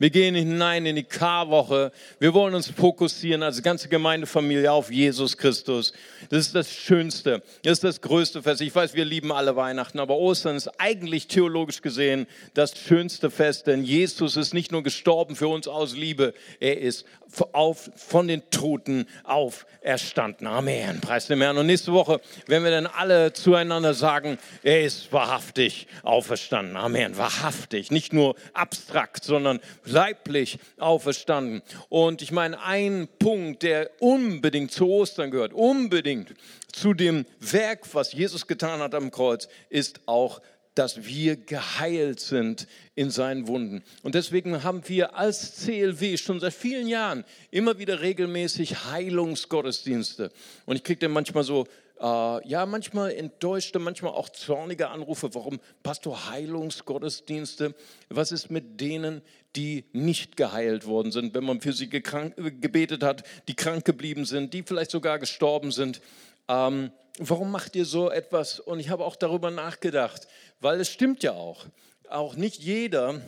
Wir 0.00 0.08
gehen 0.08 0.34
hinein 0.34 0.86
in 0.86 0.96
die 0.96 1.04
Karwoche. 1.04 1.92
Wir 2.18 2.32
wollen 2.32 2.54
uns 2.54 2.70
fokussieren 2.70 3.42
als 3.42 3.62
ganze 3.62 3.90
Gemeindefamilie 3.90 4.72
auf 4.72 4.90
Jesus 4.90 5.36
Christus. 5.36 5.92
Das 6.30 6.46
ist 6.46 6.54
das 6.54 6.72
Schönste. 6.72 7.42
Das 7.62 7.72
ist 7.72 7.84
das 7.84 8.00
größte 8.00 8.42
Fest. 8.42 8.62
Ich 8.62 8.74
weiß, 8.74 8.94
wir 8.94 9.04
lieben 9.04 9.30
alle 9.30 9.56
Weihnachten, 9.56 9.98
aber 9.98 10.16
Ostern 10.16 10.56
ist 10.56 10.68
eigentlich 10.80 11.26
theologisch 11.26 11.82
gesehen 11.82 12.26
das 12.54 12.78
schönste 12.78 13.30
Fest, 13.30 13.66
denn 13.66 13.84
Jesus 13.84 14.38
ist 14.38 14.54
nicht 14.54 14.72
nur 14.72 14.82
gestorben 14.82 15.36
für 15.36 15.48
uns 15.48 15.68
aus 15.68 15.94
Liebe, 15.94 16.32
er 16.60 16.80
ist 16.80 17.04
auf, 17.52 17.90
von 17.96 18.28
den 18.28 18.48
Toten 18.50 19.06
auferstanden. 19.24 20.46
Amen. 20.46 21.00
Preis 21.00 21.26
dem 21.26 21.40
Herrn. 21.40 21.58
Und 21.58 21.66
nächste 21.66 21.92
Woche 21.92 22.20
werden 22.46 22.64
wir 22.64 22.70
dann 22.70 22.86
alle 22.86 23.32
zueinander 23.32 23.94
sagen, 23.94 24.38
er 24.62 24.82
ist 24.82 25.12
wahrhaftig 25.12 25.86
auferstanden. 26.02 26.76
Amen. 26.76 27.16
Wahrhaftig. 27.16 27.90
Nicht 27.90 28.12
nur 28.12 28.34
abstrakt, 28.52 29.24
sondern 29.24 29.60
leiblich 29.84 30.58
auferstanden. 30.78 31.62
Und 31.88 32.22
ich 32.22 32.32
meine, 32.32 32.62
ein 32.62 33.08
Punkt, 33.18 33.62
der 33.62 33.90
unbedingt 34.00 34.72
zu 34.72 34.88
Ostern 34.88 35.30
gehört, 35.30 35.52
unbedingt 35.52 36.34
zu 36.72 36.94
dem 36.94 37.26
Werk, 37.40 37.94
was 37.94 38.12
Jesus 38.12 38.46
getan 38.46 38.80
hat 38.80 38.94
am 38.94 39.10
Kreuz, 39.10 39.48
ist 39.68 40.00
auch 40.06 40.40
dass 40.74 41.04
wir 41.04 41.36
geheilt 41.36 42.20
sind 42.20 42.66
in 42.94 43.10
seinen 43.10 43.48
Wunden. 43.48 43.82
Und 44.02 44.14
deswegen 44.14 44.62
haben 44.62 44.82
wir 44.86 45.16
als 45.16 45.56
CLW 45.56 46.16
schon 46.16 46.40
seit 46.40 46.54
vielen 46.54 46.86
Jahren 46.86 47.24
immer 47.50 47.78
wieder 47.78 48.00
regelmäßig 48.00 48.84
Heilungsgottesdienste. 48.84 50.30
Und 50.66 50.76
ich 50.76 50.84
kriege 50.84 51.00
dann 51.00 51.12
manchmal 51.12 51.44
so, 51.44 51.66
äh, 52.00 52.48
ja, 52.48 52.64
manchmal 52.66 53.12
enttäuschte, 53.12 53.78
manchmal 53.78 54.12
auch 54.12 54.30
zornige 54.30 54.88
Anrufe. 54.88 55.34
Warum 55.34 55.60
Pastor 55.82 56.30
Heilungsgottesdienste? 56.30 57.74
Was 58.08 58.32
ist 58.32 58.50
mit 58.50 58.80
denen, 58.80 59.22
die 59.56 59.84
nicht 59.92 60.36
geheilt 60.36 60.86
worden 60.86 61.12
sind, 61.12 61.34
wenn 61.34 61.44
man 61.44 61.60
für 61.60 61.72
sie 61.72 61.90
gebetet 61.90 63.02
hat, 63.02 63.24
die 63.48 63.54
krank 63.54 63.84
geblieben 63.84 64.24
sind, 64.24 64.54
die 64.54 64.62
vielleicht 64.62 64.92
sogar 64.92 65.18
gestorben 65.18 65.72
sind? 65.72 66.00
Ähm, 66.48 66.90
warum 67.20 67.50
macht 67.50 67.76
ihr 67.76 67.84
so 67.84 68.10
etwas? 68.10 68.58
Und 68.58 68.80
ich 68.80 68.88
habe 68.88 69.04
auch 69.04 69.14
darüber 69.14 69.50
nachgedacht, 69.50 70.26
weil 70.60 70.80
es 70.80 70.90
stimmt 70.90 71.22
ja 71.22 71.32
auch. 71.32 71.66
Auch 72.08 72.34
nicht 72.34 72.60
jeder, 72.60 73.20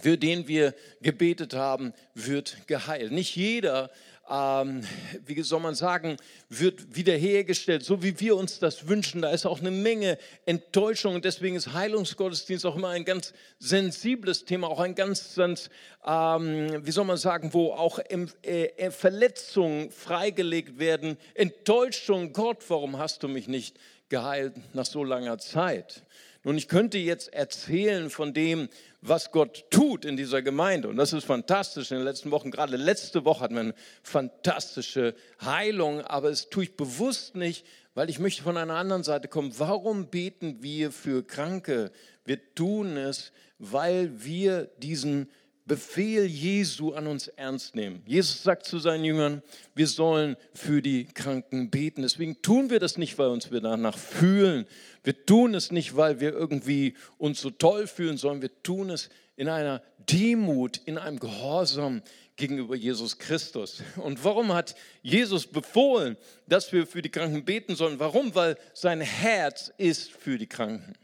für 0.00 0.18
den 0.18 0.48
wir 0.48 0.74
gebetet 1.00 1.54
haben, 1.54 1.94
wird 2.14 2.66
geheilt. 2.66 3.12
Nicht 3.12 3.36
jeder 3.36 3.90
ähm, 4.28 4.82
wie 5.24 5.40
soll 5.42 5.60
man 5.60 5.74
sagen, 5.74 6.16
wird 6.48 6.96
wiederhergestellt, 6.96 7.84
so 7.84 8.02
wie 8.02 8.18
wir 8.20 8.36
uns 8.36 8.58
das 8.58 8.88
wünschen. 8.88 9.22
Da 9.22 9.30
ist 9.30 9.46
auch 9.46 9.60
eine 9.60 9.70
Menge 9.70 10.18
Enttäuschung 10.46 11.14
und 11.14 11.24
deswegen 11.24 11.56
ist 11.56 11.72
Heilungsgottesdienst 11.72 12.66
auch 12.66 12.76
immer 12.76 12.88
ein 12.88 13.04
ganz 13.04 13.32
sensibles 13.58 14.44
Thema, 14.44 14.68
auch 14.68 14.80
ein 14.80 14.94
ganz, 14.94 15.34
ganz 15.36 15.70
ähm, 16.04 16.84
wie 16.84 16.90
soll 16.90 17.04
man 17.04 17.16
sagen, 17.16 17.52
wo 17.52 17.72
auch 17.72 17.98
im, 17.98 18.28
äh, 18.42 18.90
Verletzungen 18.90 19.90
freigelegt 19.90 20.78
werden, 20.78 21.16
Enttäuschung, 21.34 22.32
Gott, 22.32 22.58
warum 22.68 22.98
hast 22.98 23.22
du 23.22 23.28
mich 23.28 23.48
nicht 23.48 23.78
geheilt 24.08 24.54
nach 24.72 24.86
so 24.86 25.04
langer 25.04 25.38
Zeit? 25.38 26.02
Nun, 26.46 26.56
ich 26.56 26.68
könnte 26.68 26.98
jetzt 26.98 27.34
erzählen 27.34 28.08
von 28.08 28.32
dem, 28.32 28.68
was 29.08 29.30
Gott 29.30 29.64
tut 29.70 30.04
in 30.04 30.16
dieser 30.16 30.42
Gemeinde. 30.42 30.88
Und 30.88 30.96
das 30.96 31.12
ist 31.12 31.24
fantastisch. 31.24 31.90
In 31.90 31.98
den 31.98 32.04
letzten 32.04 32.30
Wochen, 32.30 32.50
gerade 32.50 32.76
letzte 32.76 33.24
Woche 33.24 33.40
hatten 33.40 33.54
wir 33.54 33.60
eine 33.60 33.74
fantastische 34.02 35.14
Heilung. 35.44 36.00
Aber 36.02 36.30
es 36.30 36.48
tue 36.48 36.64
ich 36.64 36.76
bewusst 36.76 37.34
nicht, 37.36 37.66
weil 37.94 38.10
ich 38.10 38.18
möchte 38.18 38.42
von 38.42 38.56
einer 38.56 38.74
anderen 38.74 39.04
Seite 39.04 39.28
kommen. 39.28 39.52
Warum 39.58 40.08
beten 40.08 40.62
wir 40.62 40.92
für 40.92 41.26
Kranke? 41.26 41.90
Wir 42.24 42.54
tun 42.54 42.96
es, 42.96 43.32
weil 43.58 44.24
wir 44.24 44.70
diesen 44.78 45.30
Befehl 45.66 46.24
Jesu 46.26 46.92
an 46.92 47.08
uns 47.08 47.26
ernst 47.26 47.74
nehmen. 47.74 48.02
Jesus 48.06 48.42
sagt 48.44 48.66
zu 48.66 48.78
seinen 48.78 49.04
Jüngern, 49.04 49.42
wir 49.74 49.88
sollen 49.88 50.36
für 50.54 50.80
die 50.80 51.06
Kranken 51.06 51.70
beten. 51.70 52.02
Deswegen 52.02 52.40
tun 52.40 52.70
wir 52.70 52.78
das 52.78 52.96
nicht, 52.98 53.18
weil 53.18 53.28
uns 53.28 53.50
wir 53.50 53.60
danach 53.60 53.98
fühlen. 53.98 54.66
Wir 55.02 55.26
tun 55.26 55.54
es 55.54 55.72
nicht, 55.72 55.96
weil 55.96 56.20
wir 56.20 56.32
irgendwie 56.32 56.94
uns 57.18 57.40
so 57.40 57.50
toll 57.50 57.88
fühlen, 57.88 58.16
sondern 58.16 58.42
wir 58.42 58.62
tun 58.62 58.90
es 58.90 59.10
in 59.34 59.48
einer 59.48 59.82
Demut, 60.08 60.80
in 60.84 60.98
einem 60.98 61.18
Gehorsam 61.18 62.02
gegenüber 62.36 62.76
Jesus 62.76 63.18
Christus. 63.18 63.82
Und 63.96 64.22
warum 64.22 64.52
hat 64.52 64.76
Jesus 65.02 65.46
befohlen, 65.46 66.16
dass 66.46 66.72
wir 66.72 66.86
für 66.86 67.02
die 67.02 67.10
Kranken 67.10 67.44
beten 67.44 67.74
sollen? 67.74 67.98
Warum? 67.98 68.34
Weil 68.34 68.56
sein 68.72 69.00
Herz 69.00 69.72
ist 69.78 70.12
für 70.12 70.38
die 70.38 70.46
Kranken. 70.46 70.94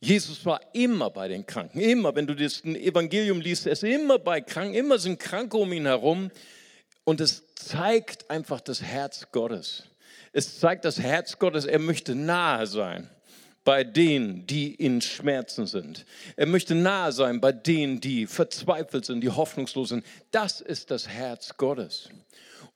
Jesus 0.00 0.44
war 0.46 0.60
immer 0.72 1.10
bei 1.10 1.28
den 1.28 1.44
Kranken, 1.44 1.80
immer. 1.80 2.14
Wenn 2.14 2.26
du 2.26 2.34
das 2.34 2.64
Evangelium 2.64 3.40
liest, 3.40 3.66
er 3.66 3.72
ist 3.72 3.82
immer 3.82 4.18
bei 4.18 4.40
Kranken, 4.40 4.74
immer 4.74 4.98
sind 4.98 5.18
Kranke 5.18 5.56
um 5.56 5.72
ihn 5.72 5.86
herum. 5.86 6.30
Und 7.04 7.20
es 7.20 7.54
zeigt 7.54 8.30
einfach 8.30 8.60
das 8.60 8.82
Herz 8.82 9.26
Gottes. 9.32 9.84
Es 10.32 10.60
zeigt 10.60 10.84
das 10.84 11.00
Herz 11.00 11.38
Gottes, 11.38 11.64
er 11.64 11.78
möchte 11.78 12.14
nahe 12.14 12.66
sein 12.66 13.08
bei 13.64 13.84
denen, 13.84 14.46
die 14.46 14.74
in 14.74 15.02
Schmerzen 15.02 15.66
sind. 15.66 16.06
Er 16.36 16.46
möchte 16.46 16.74
nahe 16.74 17.12
sein 17.12 17.38
bei 17.38 17.52
denen, 17.52 18.00
die 18.00 18.26
verzweifelt 18.26 19.04
sind, 19.04 19.20
die 19.20 19.28
hoffnungslos 19.28 19.90
sind. 19.90 20.06
Das 20.30 20.62
ist 20.62 20.90
das 20.90 21.06
Herz 21.06 21.54
Gottes. 21.58 22.08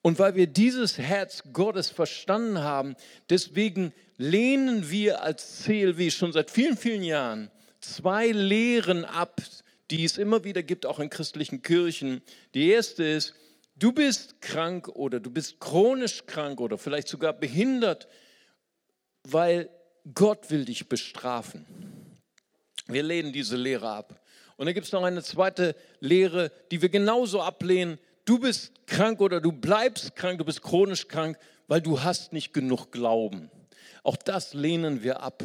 Und 0.03 0.19
weil 0.19 0.35
wir 0.35 0.49
dieses 0.49 0.99
Herz 0.99 1.45
Gottes 1.53 1.89
verstanden 1.89 2.59
haben, 2.59 2.97
deswegen 3.31 3.93
lehnen 4.19 4.91
wir 4.91 5.23
als 5.23 5.63
CLW 5.63 6.11
schon 6.11 6.33
seit 6.33 6.51
vielen, 6.51 6.77
vielen 6.77 7.05
Jahren 7.05 7.51
zwei 7.81 8.29
Lehren 8.29 9.05
ab, 9.05 9.41
die 9.91 10.05
es 10.05 10.19
immer 10.19 10.45
wieder 10.45 10.63
gibt, 10.63 10.87
auch 10.87 10.99
in 10.99 11.11
christlichen 11.11 11.63
Kirchen. 11.63 12.23
Die 12.55 12.69
erste 12.69 13.05
ist, 13.05 13.35
du 13.77 13.93
bist 13.93 14.41
krank 14.41 14.89
oder 14.89 15.21
du 15.21 15.31
bist 15.31 15.61
chronisch 15.61 16.25
krank 16.27 16.61
oder 16.61 16.79
vielleicht 16.79 17.09
sogar 17.09 17.33
behindert, 17.33 18.09
weil 19.25 19.69
Gott 20.15 20.51
will 20.51 20.65
dich 20.65 20.89
bestrafen. 20.89 21.67
Wir 22.87 23.03
lehnen 23.03 23.33
diese 23.33 23.57
Lehre 23.57 23.89
ab. 23.89 24.21
Und 24.57 24.67
dann 24.67 24.75
gibt 24.75 24.87
es 24.87 24.93
noch 24.93 25.03
eine 25.03 25.23
zweite 25.23 25.75
Lehre, 26.01 26.51
die 26.71 26.83
wir 26.83 26.89
genauso 26.89 27.43
ablehnen. 27.43 27.99
Du 28.25 28.39
bist 28.39 28.73
krank 28.87 29.21
oder 29.21 29.41
du 29.41 29.51
bleibst 29.53 30.15
krank, 30.15 30.39
du 30.39 30.45
bist 30.45 30.63
chronisch 30.63 31.09
krank, 31.09 31.39
weil 31.67 31.81
du 31.81 32.03
hast 32.03 32.33
nicht 32.33 32.53
genug 32.53 32.93
Glauben. 32.93 33.51
Auch 34.05 34.17
das 34.17 34.55
lehnen 34.55 35.03
wir 35.03 35.23
ab. 35.23 35.43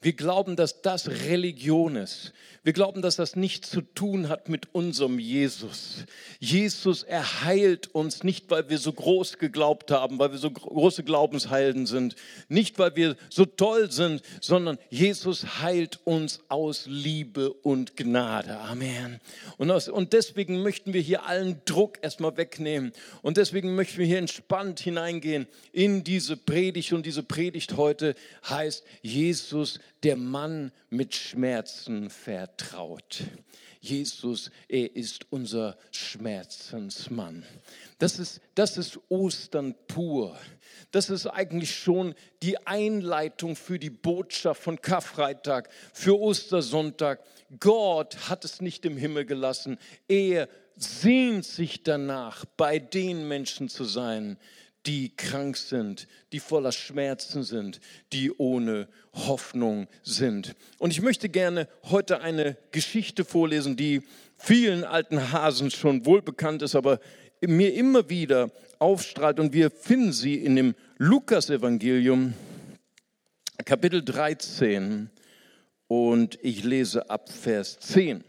Wir 0.00 0.12
glauben, 0.12 0.54
dass 0.54 0.80
das 0.80 1.08
Religion 1.08 1.96
ist. 1.96 2.32
Wir 2.62 2.72
glauben, 2.72 3.02
dass 3.02 3.16
das 3.16 3.34
nichts 3.34 3.70
zu 3.70 3.80
tun 3.80 4.28
hat 4.28 4.48
mit 4.48 4.72
unserem 4.72 5.18
Jesus. 5.18 6.04
Jesus 6.38 7.02
erheilt 7.02 7.88
uns 7.94 8.22
nicht, 8.22 8.50
weil 8.50 8.68
wir 8.68 8.78
so 8.78 8.92
groß 8.92 9.38
geglaubt 9.38 9.90
haben, 9.90 10.20
weil 10.20 10.30
wir 10.30 10.38
so 10.38 10.50
große 10.50 11.02
Glaubensheilden 11.02 11.86
sind, 11.86 12.14
nicht 12.48 12.78
weil 12.78 12.94
wir 12.94 13.16
so 13.28 13.44
toll 13.44 13.90
sind, 13.90 14.22
sondern 14.40 14.78
Jesus 14.88 15.62
heilt 15.62 15.98
uns 16.04 16.40
aus 16.48 16.86
Liebe 16.86 17.52
und 17.52 17.96
Gnade. 17.96 18.58
Amen. 18.58 19.18
Und, 19.56 19.70
aus, 19.70 19.88
und 19.88 20.12
deswegen 20.12 20.62
möchten 20.62 20.92
wir 20.92 21.00
hier 21.00 21.26
allen 21.26 21.60
Druck 21.64 21.98
erstmal 22.02 22.36
wegnehmen. 22.36 22.92
Und 23.22 23.36
deswegen 23.36 23.74
möchten 23.74 23.98
wir 23.98 24.06
hier 24.06 24.18
entspannt 24.18 24.78
hineingehen 24.78 25.48
in 25.72 26.04
diese 26.04 26.36
Predigt. 26.36 26.92
Und 26.92 27.06
diese 27.06 27.22
Predigt 27.24 27.76
heute 27.76 28.14
heißt 28.48 28.84
Jesus 29.02 29.80
der 30.02 30.16
Mann 30.16 30.72
mit 30.90 31.14
Schmerzen 31.14 32.10
vertraut. 32.10 33.24
Jesus, 33.80 34.50
er 34.68 34.96
ist 34.96 35.26
unser 35.30 35.76
Schmerzensmann. 35.92 37.44
Das 37.98 38.18
ist, 38.18 38.40
das 38.54 38.76
ist 38.76 38.98
Ostern 39.08 39.74
pur. 39.86 40.36
Das 40.90 41.10
ist 41.10 41.26
eigentlich 41.26 41.74
schon 41.74 42.14
die 42.42 42.66
Einleitung 42.66 43.56
für 43.56 43.78
die 43.78 43.90
Botschaft 43.90 44.62
von 44.62 44.80
Karfreitag, 44.80 45.68
für 45.92 46.18
Ostersonntag. 46.18 47.22
Gott 47.60 48.28
hat 48.28 48.44
es 48.44 48.60
nicht 48.60 48.84
im 48.84 48.96
Himmel 48.96 49.24
gelassen. 49.24 49.78
Er 50.08 50.48
sehnt 50.76 51.44
sich 51.44 51.82
danach, 51.82 52.44
bei 52.56 52.78
den 52.78 53.26
Menschen 53.28 53.68
zu 53.68 53.84
sein, 53.84 54.38
die 54.88 55.14
krank 55.14 55.58
sind, 55.58 56.08
die 56.32 56.40
voller 56.40 56.72
Schmerzen 56.72 57.42
sind, 57.42 57.78
die 58.14 58.32
ohne 58.32 58.88
Hoffnung 59.12 59.86
sind. 60.02 60.54
Und 60.78 60.92
ich 60.92 61.02
möchte 61.02 61.28
gerne 61.28 61.68
heute 61.90 62.22
eine 62.22 62.56
Geschichte 62.70 63.26
vorlesen, 63.26 63.76
die 63.76 64.00
vielen 64.38 64.84
alten 64.84 65.30
Hasen 65.30 65.70
schon 65.70 66.06
wohl 66.06 66.22
bekannt 66.22 66.62
ist, 66.62 66.74
aber 66.74 67.00
mir 67.42 67.74
immer 67.74 68.08
wieder 68.08 68.50
aufstrahlt. 68.78 69.38
Und 69.38 69.52
wir 69.52 69.70
finden 69.70 70.14
sie 70.14 70.36
in 70.36 70.56
dem 70.56 70.74
Lukas-Evangelium, 70.96 72.32
Kapitel 73.66 74.02
13. 74.02 75.10
Und 75.86 76.38
ich 76.42 76.64
lese 76.64 77.10
ab 77.10 77.30
Vers 77.30 77.78
10. 77.80 78.24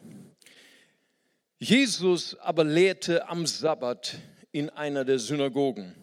Jesus 1.58 2.38
aber 2.40 2.66
lehrte 2.66 3.30
am 3.30 3.46
Sabbat 3.46 4.18
in 4.52 4.70
einer 4.70 5.06
der 5.06 5.20
Synagogen. 5.20 5.96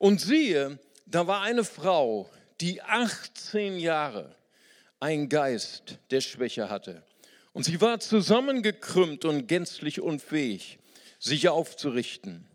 Und 0.00 0.18
siehe, 0.18 0.78
da 1.04 1.26
war 1.26 1.42
eine 1.42 1.62
Frau, 1.62 2.30
die 2.62 2.80
18 2.80 3.78
Jahre 3.78 4.34
einen 4.98 5.28
Geist 5.28 5.98
der 6.10 6.22
Schwäche 6.22 6.70
hatte. 6.70 7.02
Und 7.52 7.64
sie 7.64 7.82
war 7.82 8.00
zusammengekrümmt 8.00 9.26
und 9.26 9.46
gänzlich 9.46 10.00
unfähig, 10.00 10.78
sich 11.18 11.50
aufzurichten. 11.50 12.48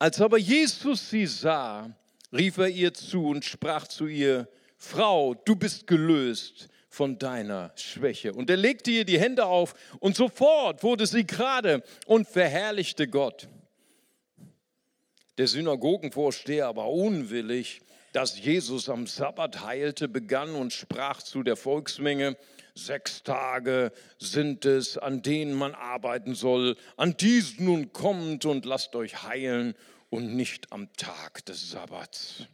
Als 0.00 0.20
aber 0.20 0.38
Jesus 0.38 1.08
sie 1.08 1.26
sah, 1.26 1.88
rief 2.32 2.58
er 2.58 2.68
ihr 2.68 2.94
zu 2.94 3.28
und 3.28 3.44
sprach 3.44 3.86
zu 3.86 4.08
ihr, 4.08 4.48
Frau, 4.76 5.34
du 5.34 5.54
bist 5.54 5.86
gelöst 5.86 6.66
von 6.88 7.16
deiner 7.16 7.70
Schwäche. 7.76 8.32
Und 8.32 8.50
er 8.50 8.56
legte 8.56 8.90
ihr 8.90 9.04
die 9.04 9.20
Hände 9.20 9.46
auf 9.46 9.74
und 10.00 10.16
sofort 10.16 10.82
wurde 10.82 11.06
sie 11.06 11.24
gerade 11.24 11.84
und 12.06 12.26
verherrlichte 12.26 13.06
Gott. 13.06 13.46
Der 15.38 15.46
Synagogenvorsteher 15.46 16.66
aber 16.66 16.88
unwillig, 16.88 17.80
dass 18.12 18.38
Jesus 18.40 18.88
am 18.88 19.06
Sabbat 19.06 19.64
heilte, 19.64 20.08
begann 20.08 20.54
und 20.54 20.72
sprach 20.72 21.22
zu 21.22 21.42
der 21.42 21.56
Volksmenge, 21.56 22.36
sechs 22.74 23.22
Tage 23.22 23.92
sind 24.18 24.64
es, 24.64 24.98
an 24.98 25.22
denen 25.22 25.54
man 25.54 25.74
arbeiten 25.74 26.34
soll. 26.34 26.76
An 26.96 27.16
diesen 27.16 27.66
nun 27.66 27.92
kommt 27.92 28.44
und 28.44 28.64
lasst 28.64 28.94
euch 28.96 29.22
heilen 29.22 29.74
und 30.08 30.34
nicht 30.34 30.72
am 30.72 30.92
Tag 30.94 31.44
des 31.46 31.70
Sabbats. 31.70 32.46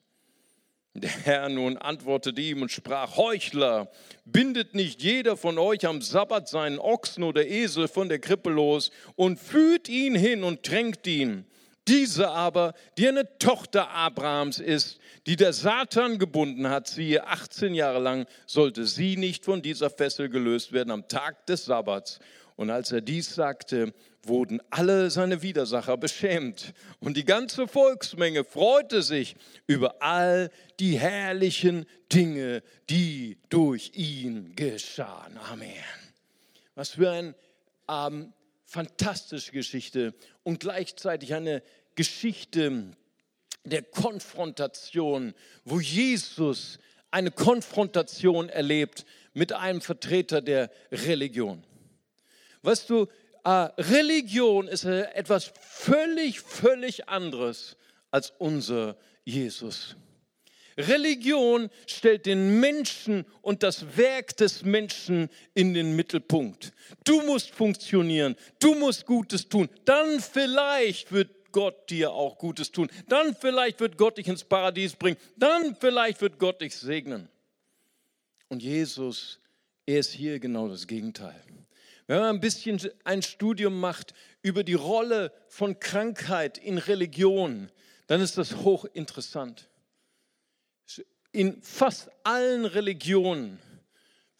Der 0.95 1.11
Herr 1.11 1.49
nun 1.51 1.77
antwortete 1.77 2.41
ihm 2.41 2.63
und 2.63 2.73
sprach, 2.73 3.17
Heuchler, 3.19 3.91
bindet 4.25 4.75
nicht 4.75 5.03
jeder 5.03 5.37
von 5.37 5.59
euch 5.59 5.87
am 5.87 6.01
Sabbat 6.01 6.49
seinen 6.49 6.79
Ochsen 6.79 7.23
oder 7.23 7.47
Esel 7.47 7.87
von 7.87 8.09
der 8.09 8.19
Krippe 8.19 8.49
los 8.49 8.91
und 9.15 9.39
führt 9.39 9.91
ihn 9.91 10.15
hin 10.15 10.43
und 10.43 10.63
tränkt 10.63 11.07
ihn. 11.07 11.45
Diese 11.89 12.31
aber, 12.31 12.75
die 12.99 13.07
eine 13.07 13.39
Tochter 13.39 13.91
Abrahams 13.91 14.59
ist, 14.59 14.99
die 15.27 15.37
der 15.37 15.53
Satan 15.53 16.19
gebunden 16.19 16.69
hat, 16.69 16.89
siehe 16.89 17.27
18 17.27 17.75
Jahre 17.75 18.01
lang, 18.01 18.27
sollte 18.47 18.87
sie 18.87 19.17
nicht 19.17 19.45
von 19.45 19.63
dieser 19.63 19.91
Fessel 19.91 20.29
gelöst 20.29 20.73
werden 20.73 20.91
am 20.91 21.07
Tag 21.07 21.47
des 21.47 21.65
Sabbats. 21.65 22.19
Und 22.57 22.71
als 22.71 22.91
er 22.91 23.03
dies 23.03 23.35
sagte, 23.35 23.93
wurden 24.25 24.61
alle 24.71 25.11
seine 25.11 25.43
Widersacher 25.43 25.97
beschämt. 25.97 26.73
Und 27.01 27.17
die 27.17 27.25
ganze 27.25 27.69
Volksmenge 27.69 28.45
freute 28.45 29.03
sich 29.03 29.37
über 29.67 30.03
all 30.03 30.51
die 30.81 30.99
herrlichen 30.99 31.87
Dinge, 32.13 32.63
die 32.91 33.39
durch 33.49 33.93
ihn 33.95 34.57
geschahen. 34.57 35.39
Amen. 35.51 35.71
Was 36.75 36.91
für 36.91 37.11
eine 37.11 37.35
ähm, 37.89 38.33
fantastische 38.65 39.53
Geschichte 39.53 40.15
und 40.43 40.61
gleichzeitig 40.61 41.35
eine 41.35 41.63
Geschichte 41.97 42.97
der 43.65 43.83
Konfrontation, 43.83 45.35
wo 45.65 45.81
Jesus 45.81 46.79
eine 47.11 47.31
Konfrontation 47.31 48.49
erlebt 48.49 49.05
mit 49.35 49.53
einem 49.53 49.81
Vertreter 49.81 50.41
der 50.41 50.71
Religion. 50.93 51.65
Weißt 52.63 52.89
du, 52.91 53.07
äh, 53.45 53.49
Religion 53.49 54.69
ist 54.69 54.85
etwas 54.85 55.53
völlig, 55.61 56.41
völlig 56.41 57.09
anderes 57.09 57.77
als 58.11 58.33
unser 58.39 58.97
Jesus. 59.25 59.97
Religion 60.79 61.71
stellt 61.87 62.27
den 62.27 62.61
Menschen 62.61 63.25
und 63.41 63.63
das 63.63 63.97
Werk 63.97 64.37
des 64.37 64.63
Menschen 64.63 65.31
in 65.55 65.73
den 65.73 65.97
Mittelpunkt. 65.97 66.73
Du 67.05 67.23
musst 67.23 67.51
funktionieren, 67.51 68.37
du 68.59 68.75
musst 68.75 69.07
Gutes 69.07 69.49
tun, 69.49 69.71
dann 69.87 70.21
vielleicht 70.21 71.13
wird 71.13 71.31
Gott 71.57 71.89
dir 71.89 72.13
auch 72.13 72.37
Gutes 72.37 72.71
tun, 72.71 72.91
dann 73.09 73.35
vielleicht 73.35 73.81
wird 73.81 73.97
Gott 73.97 74.19
dich 74.19 74.29
ins 74.29 74.45
Paradies 74.45 74.95
bringen, 74.95 75.17
dann 75.39 75.75
vielleicht 75.75 76.21
wird 76.21 76.39
Gott 76.39 76.61
dich 76.61 76.77
segnen. 76.77 77.31
Und 78.51 78.63
Jesus, 78.63 79.41
er 79.87 80.01
ist 80.01 80.13
hier 80.13 80.39
genau 80.39 80.69
das 80.69 80.87
Gegenteil. 80.87 81.43
Wenn 82.07 82.19
man 82.21 82.37
ein 82.37 82.41
bisschen 82.43 82.79
ein 83.05 83.23
Studium 83.23 83.81
macht 83.81 84.13
über 84.43 84.65
die 84.65 84.75
Rolle 84.75 85.33
von 85.49 85.81
Krankheit 85.81 86.59
in 86.59 86.77
Religion, 86.77 87.73
dann 88.07 88.21
ist 88.21 88.37
das 88.37 88.57
hochinteressant. 88.57 89.71
In 91.33 91.63
fast 91.63 92.11
allen 92.23 92.67
Religionen 92.67 93.59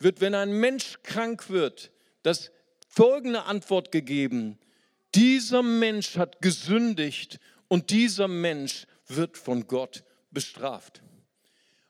wird, 0.01 0.21
wenn 0.21 0.35
ein 0.35 0.53
Mensch 0.53 0.99
krank 1.03 1.49
wird, 1.49 1.91
das 2.23 2.51
folgende 2.89 3.45
Antwort 3.45 3.91
gegeben. 3.91 4.59
Dieser 5.17 5.63
Mensch 5.63 6.19
hat 6.19 6.43
gesündigt 6.43 7.41
und 7.69 7.89
dieser 7.89 8.29
Mensch 8.29 8.87
wird 9.09 9.39
von 9.39 9.67
Gott 9.67 10.05
bestraft. 10.31 11.01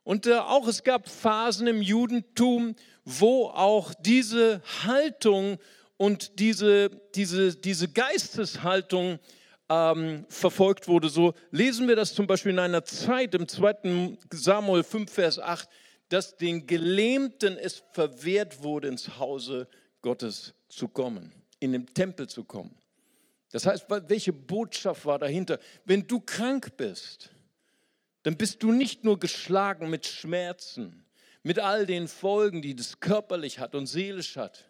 Und 0.05 0.29
äh, 0.29 0.35
auch 0.35 0.69
es 0.69 0.85
gab 0.85 1.09
Phasen 1.09 1.67
im 1.67 1.83
Judentum, 1.83 2.77
wo 3.05 3.47
auch 3.47 3.95
diese 3.95 4.63
Haltung 4.85 5.59
und 5.97 6.39
diese, 6.39 6.89
diese, 7.17 7.57
diese 7.57 7.89
Geisteshaltung 7.89 9.19
ähm, 9.69 10.25
verfolgt 10.29 10.87
wurde. 10.87 11.09
So 11.09 11.35
lesen 11.51 11.89
wir 11.89 11.97
das 11.97 12.15
zum 12.15 12.29
Beispiel 12.29 12.53
in 12.53 12.61
einer 12.61 12.85
Zeit 12.85 13.35
im 13.35 13.49
2. 13.49 14.19
Samuel 14.33 14.85
5, 14.85 15.11
Vers 15.11 15.41
8, 15.41 15.69
dass 16.11 16.37
den 16.37 16.69
Gelähmten 16.69 17.59
es 17.59 17.83
verwehrt 17.91 18.63
wurde, 18.63 18.87
ins 18.87 19.19
Hause 19.19 19.67
Gottes 20.01 20.55
zu 20.69 20.87
kommen, 20.87 21.33
in 21.59 21.73
den 21.73 21.87
Tempel 21.87 22.29
zu 22.29 22.45
kommen. 22.45 22.77
Das 23.57 23.65
heißt, 23.65 23.87
welche 23.89 24.35
Botschaft 24.35 25.07
war 25.07 25.19
dahinter? 25.19 25.59
Wenn 25.87 26.07
du 26.07 26.21
krank 26.21 26.77
bist, 26.77 27.31
dann 28.23 28.37
bist 28.37 28.63
du 28.63 28.71
nicht 28.71 29.03
nur 29.03 29.19
geschlagen 29.19 29.89
mit 29.89 30.05
Schmerzen, 30.05 31.07
mit 31.43 31.59
all 31.59 31.87
den 31.87 32.07
Folgen, 32.07 32.61
die 32.61 32.77
das 32.77 33.01
körperlich 33.01 33.59
hat 33.59 33.75
und 33.75 33.87
seelisch 33.87 34.37
hat, 34.37 34.69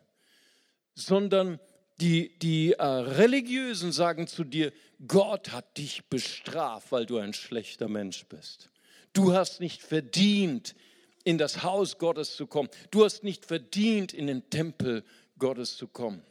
sondern 0.95 1.59
die, 2.01 2.39
die 2.39 2.75
äh, 2.75 2.85
Religiösen 2.85 3.91
sagen 3.91 4.29
zu 4.29 4.45
dir, 4.45 4.73
Gott 5.09 5.51
hat 5.51 5.79
dich 5.79 6.05
bestraft, 6.05 6.93
weil 6.93 7.07
du 7.07 7.19
ein 7.19 7.33
schlechter 7.33 7.89
Mensch 7.89 8.25
bist. 8.27 8.71
Du 9.13 9.33
hast 9.33 9.59
nicht 9.59 9.83
verdient, 9.83 10.77
in 11.25 11.39
das 11.39 11.65
Haus 11.65 11.99
Gottes 11.99 12.37
zu 12.37 12.47
kommen. 12.47 12.69
Du 12.93 13.05
hast 13.05 13.25
nicht 13.25 13.47
verdient, 13.47 14.15
in 14.15 14.29
den 14.29 14.49
Tempel 14.49 15.03
Gottes 15.41 15.77
zu 15.77 15.89
kommen. 15.89 16.23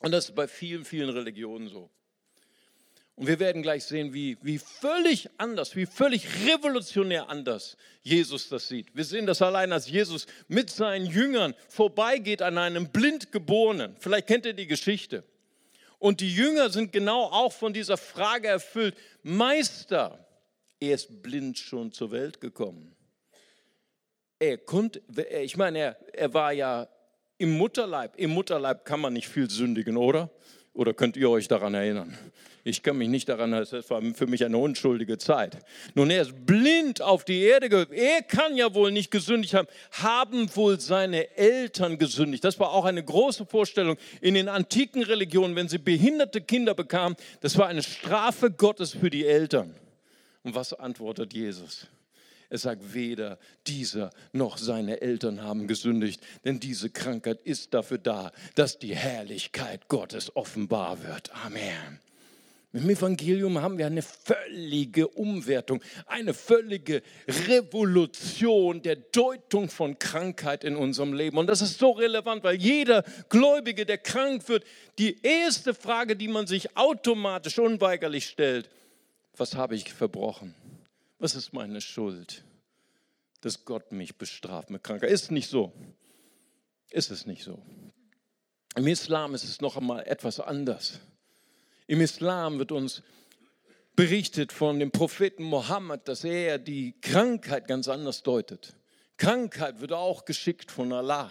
Und 0.00 0.12
das 0.12 0.30
ist 0.30 0.34
bei 0.34 0.48
vielen, 0.48 0.84
vielen 0.84 1.10
Religionen 1.10 1.68
so. 1.68 1.90
Und 3.16 3.26
wir 3.26 3.38
werden 3.38 3.60
gleich 3.60 3.84
sehen, 3.84 4.14
wie, 4.14 4.38
wie 4.40 4.58
völlig 4.58 5.28
anders, 5.36 5.76
wie 5.76 5.84
völlig 5.84 6.24
revolutionär 6.46 7.28
anders 7.28 7.76
Jesus 8.00 8.48
das 8.48 8.66
sieht. 8.66 8.96
Wir 8.96 9.04
sehen 9.04 9.26
das 9.26 9.42
allein, 9.42 9.72
als 9.72 9.90
Jesus 9.90 10.26
mit 10.48 10.70
seinen 10.70 11.04
Jüngern 11.04 11.54
vorbeigeht 11.68 12.40
an 12.40 12.56
einem 12.56 12.88
Blindgeborenen. 12.88 13.94
Vielleicht 13.98 14.26
kennt 14.26 14.46
ihr 14.46 14.54
die 14.54 14.66
Geschichte. 14.66 15.22
Und 15.98 16.22
die 16.22 16.34
Jünger 16.34 16.70
sind 16.70 16.92
genau 16.92 17.24
auch 17.24 17.52
von 17.52 17.74
dieser 17.74 17.98
Frage 17.98 18.48
erfüllt. 18.48 18.96
Meister, 19.22 20.26
er 20.80 20.94
ist 20.94 21.22
blind 21.22 21.58
schon 21.58 21.92
zur 21.92 22.12
Welt 22.12 22.40
gekommen. 22.40 22.96
Er 24.38 24.56
konnte, 24.56 25.02
ich 25.42 25.58
meine, 25.58 25.78
er, 25.78 26.14
er 26.14 26.32
war 26.32 26.52
ja 26.52 26.88
im 27.40 27.56
Mutterleib. 27.56 28.12
Im 28.16 28.30
Mutterleib 28.30 28.84
kann 28.84 29.00
man 29.00 29.14
nicht 29.14 29.28
viel 29.28 29.48
sündigen, 29.48 29.96
oder? 29.96 30.30
Oder 30.74 30.94
könnt 30.94 31.16
ihr 31.16 31.28
euch 31.30 31.48
daran 31.48 31.74
erinnern? 31.74 32.16
Ich 32.62 32.82
kann 32.82 32.98
mich 32.98 33.08
nicht 33.08 33.28
daran 33.28 33.52
erinnern, 33.52 33.78
es 33.80 33.90
war 33.90 34.02
für 34.14 34.26
mich 34.26 34.44
eine 34.44 34.58
unschuldige 34.58 35.16
Zeit. 35.16 35.58
Nun, 35.94 36.10
er 36.10 36.22
ist 36.22 36.46
blind 36.46 37.00
auf 37.00 37.24
die 37.24 37.42
Erde 37.42 37.70
gehört. 37.70 37.92
Er 37.92 38.22
kann 38.22 38.54
ja 38.54 38.74
wohl 38.74 38.92
nicht 38.92 39.10
gesündigt 39.10 39.54
haben. 39.54 39.66
Haben 39.92 40.54
wohl 40.54 40.78
seine 40.78 41.34
Eltern 41.36 41.98
gesündigt? 41.98 42.44
Das 42.44 42.60
war 42.60 42.72
auch 42.72 42.84
eine 42.84 43.02
große 43.02 43.46
Vorstellung 43.46 43.96
in 44.20 44.34
den 44.34 44.48
antiken 44.48 45.02
Religionen, 45.02 45.56
wenn 45.56 45.68
sie 45.68 45.78
behinderte 45.78 46.42
Kinder 46.42 46.74
bekamen. 46.74 47.16
Das 47.40 47.56
war 47.56 47.66
eine 47.66 47.82
Strafe 47.82 48.50
Gottes 48.50 48.92
für 48.92 49.08
die 49.08 49.26
Eltern. 49.26 49.74
Und 50.42 50.54
was 50.54 50.74
antwortet 50.74 51.32
Jesus? 51.32 51.86
Er 52.50 52.58
sagt, 52.58 52.94
weder 52.94 53.38
dieser 53.68 54.10
noch 54.32 54.58
seine 54.58 55.00
Eltern 55.00 55.42
haben 55.42 55.68
gesündigt, 55.68 56.20
denn 56.44 56.58
diese 56.58 56.90
Krankheit 56.90 57.40
ist 57.42 57.72
dafür 57.74 57.98
da, 57.98 58.32
dass 58.56 58.78
die 58.78 58.94
Herrlichkeit 58.94 59.88
Gottes 59.88 60.34
offenbar 60.34 61.02
wird. 61.04 61.32
Amen. 61.46 62.00
Im 62.72 62.88
Evangelium 62.88 63.60
haben 63.60 63.78
wir 63.78 63.86
eine 63.86 64.02
völlige 64.02 65.08
Umwertung, 65.08 65.82
eine 66.06 66.34
völlige 66.34 67.02
Revolution 67.48 68.80
der 68.82 68.94
Deutung 68.94 69.68
von 69.68 69.98
Krankheit 69.98 70.62
in 70.62 70.76
unserem 70.76 71.12
Leben. 71.12 71.36
Und 71.38 71.48
das 71.48 71.62
ist 71.62 71.78
so 71.78 71.90
relevant, 71.90 72.44
weil 72.44 72.56
jeder 72.56 73.04
Gläubige, 73.28 73.86
der 73.86 73.98
krank 73.98 74.48
wird, 74.48 74.64
die 74.98 75.20
erste 75.22 75.74
Frage, 75.74 76.14
die 76.14 76.28
man 76.28 76.46
sich 76.46 76.76
automatisch 76.76 77.58
unweigerlich 77.58 78.26
stellt, 78.26 78.70
was 79.36 79.56
habe 79.56 79.74
ich 79.74 79.92
verbrochen? 79.92 80.54
Was 81.20 81.34
ist 81.34 81.52
meine 81.52 81.82
Schuld? 81.82 82.44
Dass 83.42 83.66
Gott 83.66 83.92
mich 83.92 84.16
bestraft 84.16 84.70
mit 84.70 84.82
Krankheit. 84.82 85.10
Ist 85.10 85.30
nicht 85.30 85.50
so. 85.50 85.70
Ist 86.90 87.10
es 87.10 87.26
nicht 87.26 87.44
so. 87.44 87.62
Im 88.74 88.86
Islam 88.86 89.34
ist 89.34 89.44
es 89.44 89.60
noch 89.60 89.76
einmal 89.76 90.06
etwas 90.06 90.40
anders. 90.40 91.00
Im 91.86 92.00
Islam 92.00 92.58
wird 92.58 92.72
uns 92.72 93.02
berichtet 93.96 94.50
von 94.50 94.78
dem 94.78 94.92
Propheten 94.92 95.42
Mohammed, 95.42 96.08
dass 96.08 96.24
er 96.24 96.58
die 96.58 96.98
Krankheit 97.02 97.68
ganz 97.68 97.88
anders 97.88 98.22
deutet. 98.22 98.74
Krankheit 99.18 99.80
wird 99.80 99.92
auch 99.92 100.24
geschickt 100.24 100.70
von 100.70 100.90
Allah. 100.90 101.30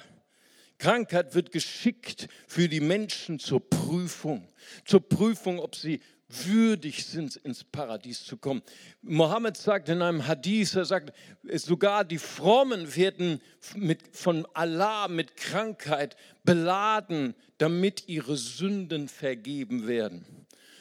Krankheit 0.78 1.34
wird 1.34 1.52
geschickt 1.52 2.28
für 2.48 2.70
die 2.70 2.80
Menschen 2.80 3.40
zur 3.40 3.68
Prüfung. 3.68 4.48
Zur 4.86 5.02
Prüfung, 5.02 5.60
ob 5.60 5.76
sie 5.76 6.00
würdig 6.30 7.06
sind, 7.06 7.36
ins 7.38 7.64
Paradies 7.64 8.24
zu 8.24 8.38
kommen. 8.38 8.62
Mohammed 9.02 9.58
sagt 9.58 9.90
in 9.90 10.02
einem 10.02 10.28
Hadith, 10.28 10.76
er 10.76 10.86
sagt, 10.86 11.12
sogar 11.44 12.06
die 12.06 12.20
Frommen 12.20 12.96
werden 12.96 13.42
mit, 13.76 14.16
von 14.16 14.48
Allah 14.54 15.08
mit 15.08 15.36
Krankheit 15.36 16.16
beladen, 16.44 17.34
damit 17.58 18.08
ihre 18.08 18.38
Sünden 18.38 19.08
vergeben 19.08 19.88
werden. 19.88 20.26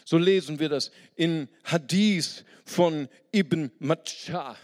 So 0.04 0.18
lesen 0.18 0.58
wir 0.58 0.68
das 0.68 0.90
in 1.16 1.48
Hadith 1.64 2.44
von 2.64 3.08
Ibn 3.32 3.70
Matschah. 3.78 4.56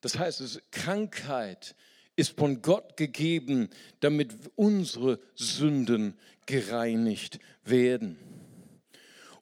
Das 0.00 0.18
heißt, 0.18 0.40
es 0.40 0.60
Krankheit 0.70 1.74
ist 2.16 2.36
von 2.36 2.62
Gott 2.62 2.96
gegeben, 2.96 3.68
damit 4.00 4.34
unsere 4.56 5.20
Sünden 5.34 6.18
gereinigt 6.46 7.38
werden. 7.64 8.29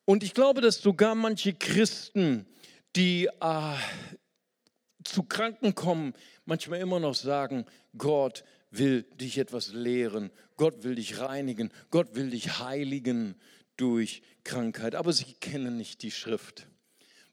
Und 0.09 0.25
ich 0.25 0.33
glaube, 0.33 0.63
dass 0.63 0.81
sogar 0.81 1.15
manche 1.15 1.53
Christen, 1.53 2.47
die 2.97 3.27
äh, 3.27 3.75
zu 5.05 5.23
Kranken 5.25 5.75
kommen, 5.75 6.15
manchmal 6.47 6.81
immer 6.81 6.99
noch 6.99 7.15
sagen, 7.15 7.67
Gott 7.95 8.43
will 8.71 9.03
dich 9.03 9.37
etwas 9.37 9.75
lehren, 9.75 10.31
Gott 10.57 10.83
will 10.83 10.95
dich 10.95 11.21
reinigen, 11.21 11.71
Gott 11.91 12.15
will 12.15 12.31
dich 12.31 12.59
heiligen 12.59 13.35
durch 13.77 14.23
Krankheit. 14.45 14.95
Aber 14.95 15.13
sie 15.13 15.35
kennen 15.41 15.77
nicht 15.77 16.01
die 16.01 16.11
Schrift 16.11 16.67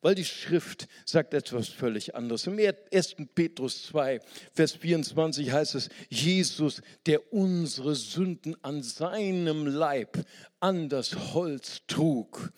weil 0.06 0.14
die 0.14 0.24
Schrift 0.24 0.88
sagt 1.04 1.34
etwas 1.34 1.68
völlig 1.68 2.14
anderes. 2.14 2.46
Im 2.46 2.60
1. 2.60 3.16
Petrus 3.34 3.88
2, 3.88 4.20
Vers 4.54 4.74
24 4.74 5.52
heißt 5.52 5.74
es, 5.74 5.90
Jesus, 6.10 6.84
der 7.08 7.34
unsere 7.34 7.96
Sünden 7.96 8.56
an 8.64 8.84
seinem 8.84 9.66
Leib, 9.66 10.24
an 10.60 10.90
das 10.90 11.34
Holz 11.34 11.82
trug 11.88 12.54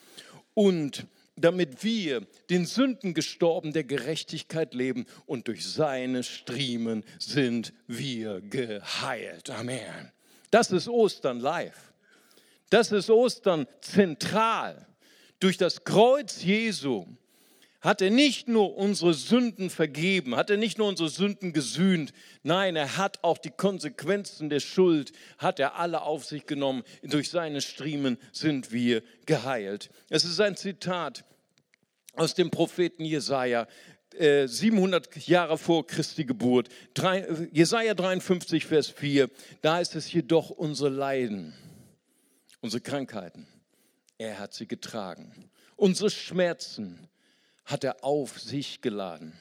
und 0.56 1.08
damit 1.38 1.86
wir 1.86 2.28
den 2.50 2.66
Sünden 2.66 3.14
gestorben 3.14 3.72
der 3.72 3.86
Gerechtigkeit 3.86 4.74
leben 4.74 5.06
und 5.26 5.48
durch 5.48 5.66
seine 5.66 6.24
Striemen 6.24 7.06
sind 7.18 7.72
wir 7.88 8.42
geheilt. 8.42 9.52
Amen. 9.52 10.12
Das 10.52 10.74
ist 10.74 10.90
Ostern 10.90 11.40
live. 11.40 11.94
Das 12.70 12.92
ist 12.92 13.10
Ostern 13.10 13.68
zentral. 13.80 14.86
Durch 15.40 15.58
das 15.58 15.86
Kreuz 15.86 16.44
Jesu 16.44 17.06
hat 17.82 18.02
er 18.02 18.10
nicht 18.10 18.48
nur 18.48 18.76
unsere 18.76 19.14
Sünden 19.14 19.70
vergeben, 19.70 20.36
hat 20.36 20.50
er 20.50 20.58
nicht 20.58 20.78
nur 20.78 20.88
unsere 20.88 21.10
Sünden 21.10 21.54
gesühnt, 21.54 22.12
nein, 22.44 22.76
er 22.76 22.98
hat 22.98 23.24
auch 23.24 23.38
die 23.38 23.52
Konsequenzen 23.52 24.50
der 24.50 24.60
Schuld, 24.60 25.12
hat 25.38 25.60
er 25.60 25.76
alle 25.76 26.02
auf 26.02 26.26
sich 26.26 26.46
genommen. 26.46 26.84
Durch 27.04 27.30
seine 27.30 27.62
Striemen 27.62 28.18
sind 28.32 28.72
wir 28.72 29.04
geheilt. 29.26 29.90
Es 30.10 30.26
ist 30.26 30.40
ein 30.40 30.56
Zitat 30.56 31.24
aus 32.14 32.34
dem 32.34 32.50
Propheten 32.50 33.06
Jesaja, 33.06 33.68
700 34.18 35.16
äh, 35.16 35.20
Jahre 35.20 35.58
vor 35.58 35.86
Christi 35.86 36.26
Geburt. 36.26 36.70
Jesaja 37.52 37.94
53, 37.94 38.66
Vers 38.66 38.88
4, 38.90 39.30
da 39.62 39.80
ist 39.80 39.96
es 39.96 40.12
jedoch 40.12 40.50
unsere 40.50 40.90
Leiden, 40.90 41.54
unsere 42.62 42.82
Krankheiten. 42.82 43.48
Er 44.18 44.40
hat 44.40 44.54
sie 44.54 44.68
getragen. 44.68 45.52
Unsere 45.76 46.10
Schmerzen 46.10 47.08
hat 47.68 47.84
er 47.84 48.04
auf 48.04 48.40
sich 48.40 48.82
geladen. 48.82 49.34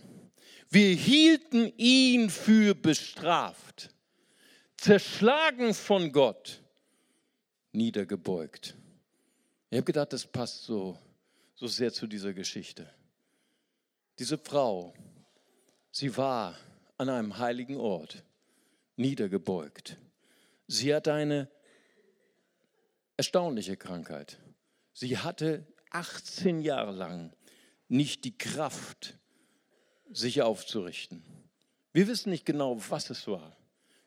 Wir 0.69 0.95
hielten 0.95 1.73
ihn 1.77 2.29
für 2.29 2.75
bestraft, 2.75 3.95
zerschlagen 4.77 5.73
von 5.73 6.11
Gott, 6.11 6.61
niedergebeugt. 7.71 8.75
Ich 9.71 9.77
habe 9.77 9.85
gedacht, 9.85 10.13
das 10.13 10.27
passt 10.27 10.65
so, 10.65 10.99
so 11.55 11.69
sehr 11.69 11.93
zu 11.93 12.09
dieser 12.09 12.35
Geschichte. 12.35 12.91
Diese 14.19 14.39
Frau, 14.39 14.93
sie 15.93 16.17
war 16.17 16.57
an 16.99 17.09
einem 17.09 17.39
heiligen 17.39 17.77
Ort, 17.77 18.25
niedergebeugt. 18.97 19.99
Sie 20.67 20.93
hatte 20.93 21.13
eine 21.13 21.49
erstaunliche 23.17 23.77
Krankheit. 23.77 24.39
Sie 24.95 25.17
hatte 25.17 25.65
18 25.91 26.61
Jahre 26.61 26.91
lang 26.91 27.36
nicht 27.89 28.25
die 28.25 28.37
Kraft, 28.37 29.19
sich 30.11 30.43
aufzurichten. 30.43 31.23
Wir 31.93 32.09
wissen 32.09 32.31
nicht 32.31 32.45
genau, 32.45 32.77
was 32.91 33.11
es 33.11 33.27
war. 33.27 33.57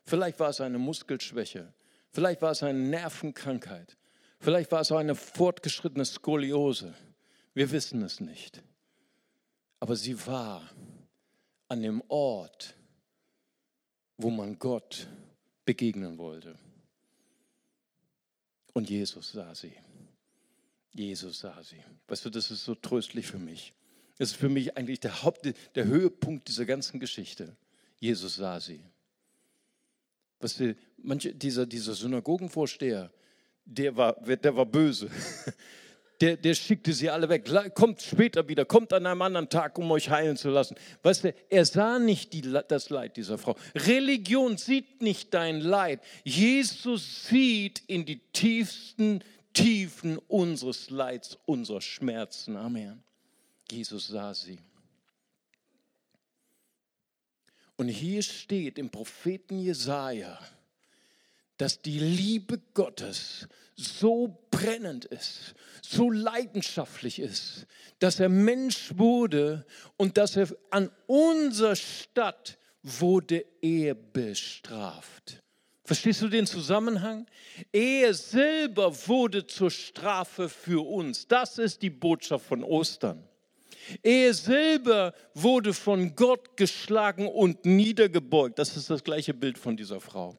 Vielleicht 0.04 0.40
war 0.40 0.50
es 0.50 0.60
eine 0.60 0.78
Muskelschwäche, 0.78 1.72
vielleicht 2.10 2.42
war 2.42 2.52
es 2.52 2.62
eine 2.62 2.78
Nervenkrankheit, 2.78 3.96
vielleicht 4.38 4.72
war 4.72 4.80
es 4.80 4.92
eine 4.92 5.14
fortgeschrittene 5.14 6.04
Skoliose. 6.04 6.94
Wir 7.54 7.70
wissen 7.70 8.02
es 8.02 8.20
nicht. 8.20 8.62
Aber 9.80 9.96
sie 9.96 10.26
war 10.26 10.70
an 11.68 11.82
dem 11.82 12.02
Ort, 12.08 12.74
wo 14.16 14.30
man 14.30 14.58
Gott 14.58 15.08
begegnen 15.64 16.18
wollte. 16.18 16.58
Und 18.72 18.90
Jesus 18.90 19.32
sah 19.32 19.54
sie. 19.54 19.74
Jesus 20.92 21.40
sah 21.40 21.62
sie. 21.62 21.82
Weißt 22.08 22.24
du, 22.24 22.30
das 22.30 22.50
ist 22.50 22.64
so 22.64 22.74
tröstlich 22.74 23.26
für 23.26 23.38
mich. 23.38 23.72
Das 24.18 24.32
ist 24.32 24.36
für 24.36 24.48
mich 24.48 24.76
eigentlich 24.76 25.00
der 25.00 25.22
Haupt, 25.22 25.48
der 25.74 25.84
Höhepunkt 25.84 26.48
dieser 26.48 26.66
ganzen 26.66 27.00
Geschichte. 27.00 27.56
Jesus 27.98 28.36
sah 28.36 28.60
sie. 28.60 28.84
Weißt 30.40 30.60
du, 30.60 30.76
manche, 30.98 31.34
dieser, 31.34 31.66
dieser 31.66 31.94
Synagogenvorsteher, 31.94 33.10
der 33.64 33.96
war, 33.96 34.14
der 34.14 34.56
war 34.56 34.66
böse. 34.66 35.10
Der, 36.20 36.36
der 36.36 36.52
schickte 36.52 36.92
sie 36.92 37.08
alle 37.08 37.30
weg. 37.30 37.50
Kommt 37.74 38.02
später 38.02 38.46
wieder, 38.46 38.66
kommt 38.66 38.92
an 38.92 39.06
einem 39.06 39.22
anderen 39.22 39.48
Tag, 39.48 39.78
um 39.78 39.90
euch 39.90 40.10
heilen 40.10 40.36
zu 40.36 40.50
lassen. 40.50 40.76
Weißt 41.02 41.24
du, 41.24 41.34
er 41.48 41.64
sah 41.64 41.98
nicht 41.98 42.34
die, 42.34 42.42
das 42.42 42.90
Leid 42.90 43.16
dieser 43.16 43.38
Frau. 43.38 43.56
Religion 43.74 44.58
sieht 44.58 45.00
nicht 45.00 45.32
dein 45.32 45.60
Leid. 45.60 46.02
Jesus 46.22 47.26
sieht 47.26 47.82
in 47.86 48.04
die 48.04 48.18
tiefsten 48.34 49.24
Tiefen 49.52 50.18
unseres 50.28 50.90
Leids, 50.90 51.38
unserer 51.46 51.80
Schmerzen. 51.80 52.56
Amen. 52.56 53.02
Jesus 53.70 54.08
sah 54.08 54.34
sie. 54.34 54.58
Und 57.76 57.88
hier 57.88 58.22
steht 58.22 58.78
im 58.78 58.90
Propheten 58.90 59.58
Jesaja, 59.58 60.38
dass 61.56 61.80
die 61.80 61.98
Liebe 61.98 62.60
Gottes 62.74 63.48
so 63.74 64.38
brennend 64.50 65.06
ist, 65.06 65.54
so 65.82 66.10
leidenschaftlich 66.10 67.18
ist, 67.18 67.66
dass 67.98 68.20
er 68.20 68.28
Mensch 68.28 68.98
wurde 68.98 69.66
und 69.96 70.18
dass 70.18 70.36
er 70.36 70.48
an 70.70 70.90
unserer 71.06 71.76
Stadt 71.76 72.58
wurde 72.82 73.44
er 73.60 73.94
bestraft. 73.94 75.42
Verstehst 75.90 76.22
du 76.22 76.28
den 76.28 76.46
Zusammenhang? 76.46 77.26
Er 77.72 78.14
selber 78.14 78.94
wurde 79.08 79.44
zur 79.44 79.72
Strafe 79.72 80.48
für 80.48 80.86
uns. 80.88 81.26
Das 81.26 81.58
ist 81.58 81.82
die 81.82 81.90
Botschaft 81.90 82.46
von 82.46 82.62
Ostern. 82.62 83.24
Er 84.00 84.32
selber 84.32 85.12
wurde 85.34 85.74
von 85.74 86.14
Gott 86.14 86.56
geschlagen 86.56 87.26
und 87.26 87.64
niedergebeugt. 87.64 88.60
Das 88.60 88.76
ist 88.76 88.88
das 88.88 89.02
gleiche 89.02 89.34
Bild 89.34 89.58
von 89.58 89.76
dieser 89.76 90.00
Frau. 90.00 90.38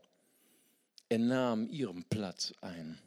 Er 1.10 1.20
nahm 1.20 1.68
ihren 1.70 2.06
Platz 2.06 2.54
ein. 2.62 2.98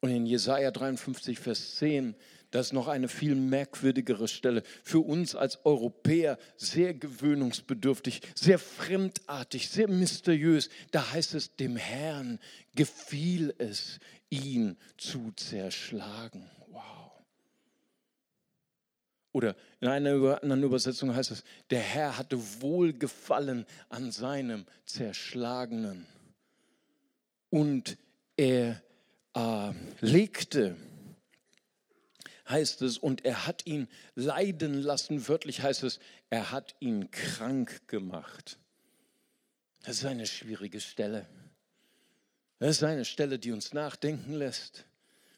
Und 0.00 0.08
in 0.08 0.24
Jesaja 0.24 0.70
53, 0.70 1.38
Vers 1.38 1.76
10 1.76 2.14
das 2.54 2.66
ist 2.66 2.72
noch 2.72 2.86
eine 2.86 3.08
viel 3.08 3.34
merkwürdigere 3.34 4.28
Stelle. 4.28 4.62
Für 4.84 5.00
uns 5.00 5.34
als 5.34 5.66
Europäer 5.66 6.38
sehr 6.56 6.94
gewöhnungsbedürftig, 6.94 8.20
sehr 8.36 8.60
fremdartig, 8.60 9.68
sehr 9.68 9.88
mysteriös. 9.88 10.70
Da 10.92 11.10
heißt 11.10 11.34
es, 11.34 11.56
dem 11.56 11.74
Herrn 11.74 12.38
gefiel 12.76 13.52
es, 13.58 13.98
ihn 14.30 14.76
zu 14.96 15.32
zerschlagen. 15.32 16.48
Wow. 16.68 17.10
Oder 19.32 19.56
in 19.80 19.88
einer 19.88 20.40
anderen 20.40 20.62
Übersetzung 20.62 21.12
heißt 21.12 21.32
es, 21.32 21.42
der 21.70 21.80
Herr 21.80 22.16
hatte 22.16 22.38
Wohlgefallen 22.62 23.66
an 23.88 24.12
seinem 24.12 24.64
Zerschlagenen. 24.86 26.06
Und 27.50 27.98
er 28.36 28.80
äh, 29.34 29.72
legte 30.00 30.76
heißt 32.48 32.82
es, 32.82 32.98
und 32.98 33.24
er 33.24 33.46
hat 33.46 33.66
ihn 33.66 33.88
leiden 34.14 34.82
lassen, 34.82 35.28
wörtlich 35.28 35.62
heißt 35.62 35.82
es, 35.82 35.98
er 36.30 36.50
hat 36.50 36.74
ihn 36.80 37.10
krank 37.10 37.88
gemacht. 37.88 38.58
Das 39.84 39.98
ist 39.98 40.04
eine 40.04 40.26
schwierige 40.26 40.80
Stelle. 40.80 41.26
Das 42.58 42.76
ist 42.76 42.82
eine 42.82 43.04
Stelle, 43.04 43.38
die 43.38 43.52
uns 43.52 43.72
nachdenken 43.72 44.34
lässt. 44.34 44.86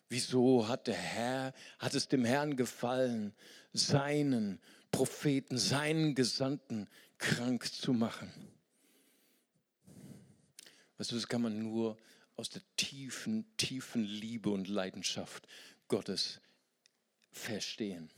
Wieso 0.08 0.68
hat 0.68 0.86
der 0.86 0.94
Herr, 0.94 1.52
hat 1.78 1.94
es 1.94 2.08
dem 2.08 2.24
Herrn 2.24 2.56
gefallen, 2.56 3.34
seinen 3.72 4.60
Propheten, 4.92 5.58
seinen 5.58 6.14
Gesandten 6.14 6.88
krank 7.18 7.72
zu 7.72 7.92
machen? 7.92 8.32
Weißt 10.98 11.10
du, 11.10 11.16
das 11.16 11.26
kann 11.26 11.42
man 11.42 11.58
nur 11.58 11.96
aus 12.36 12.50
der 12.50 12.62
tiefen, 12.76 13.44
tiefen 13.56 14.04
Liebe 14.04 14.50
und 14.50 14.68
Leidenschaft 14.68 15.46
Gottes 15.88 16.40
verstehen. 17.36 18.10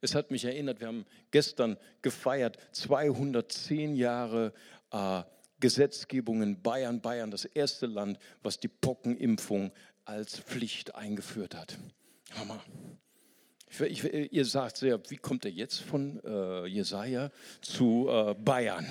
Es 0.00 0.14
hat 0.14 0.30
mich 0.30 0.44
erinnert, 0.44 0.80
wir 0.80 0.88
haben 0.88 1.06
gestern 1.30 1.76
gefeiert, 2.02 2.58
210 2.72 3.94
Jahre 3.94 4.52
äh, 4.90 5.22
Gesetzgebung 5.60 6.42
in 6.42 6.60
Bayern. 6.60 7.00
Bayern, 7.00 7.30
das 7.30 7.44
erste 7.44 7.86
Land, 7.86 8.18
was 8.42 8.58
die 8.58 8.68
Pockenimpfung 8.68 9.72
als 10.04 10.40
Pflicht 10.40 10.96
eingeführt 10.96 11.54
hat. 11.54 11.78
Hammer. 12.32 12.60
Ich, 13.70 14.04
ich, 14.04 14.32
ihr 14.32 14.44
sagt 14.44 14.78
sehr, 14.78 15.00
wie 15.08 15.16
kommt 15.16 15.44
er 15.44 15.52
jetzt 15.52 15.80
von 15.80 16.20
äh, 16.24 16.66
Jesaja 16.66 17.30
zu 17.60 18.08
äh, 18.10 18.34
Bayern? 18.34 18.86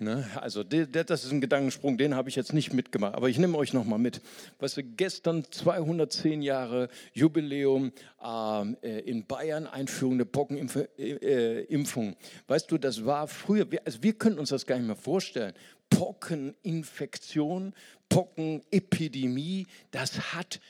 Ne? 0.00 0.28
Also 0.36 0.62
das 0.62 1.24
ist 1.24 1.32
ein 1.32 1.40
Gedankensprung, 1.40 1.96
den 1.96 2.14
habe 2.14 2.28
ich 2.28 2.36
jetzt 2.36 2.52
nicht 2.52 2.72
mitgemacht, 2.72 3.14
aber 3.14 3.28
ich 3.28 3.38
nehme 3.38 3.56
euch 3.56 3.72
nochmal 3.72 3.98
mit. 3.98 4.20
Weißt 4.58 4.76
du, 4.76 4.82
gestern 4.82 5.44
210 5.50 6.42
Jahre 6.42 6.88
Jubiläum 7.12 7.92
ähm, 8.22 8.76
äh, 8.82 9.00
in 9.00 9.26
Bayern, 9.26 9.66
Einführung 9.66 10.18
der 10.18 10.26
Pockenimpfung. 10.26 10.86
Äh, 10.98 11.64
äh 11.64 12.14
weißt 12.46 12.70
du, 12.70 12.78
das 12.78 13.04
war 13.04 13.26
früher, 13.26 13.66
also 13.84 14.02
wir 14.02 14.12
können 14.12 14.38
uns 14.38 14.50
das 14.50 14.66
gar 14.66 14.76
nicht 14.76 14.86
mehr 14.86 14.96
vorstellen. 14.96 15.54
Pockeninfektion, 15.90 17.72
Pockenepidemie, 18.08 19.66
das 19.90 20.34
hat 20.34 20.60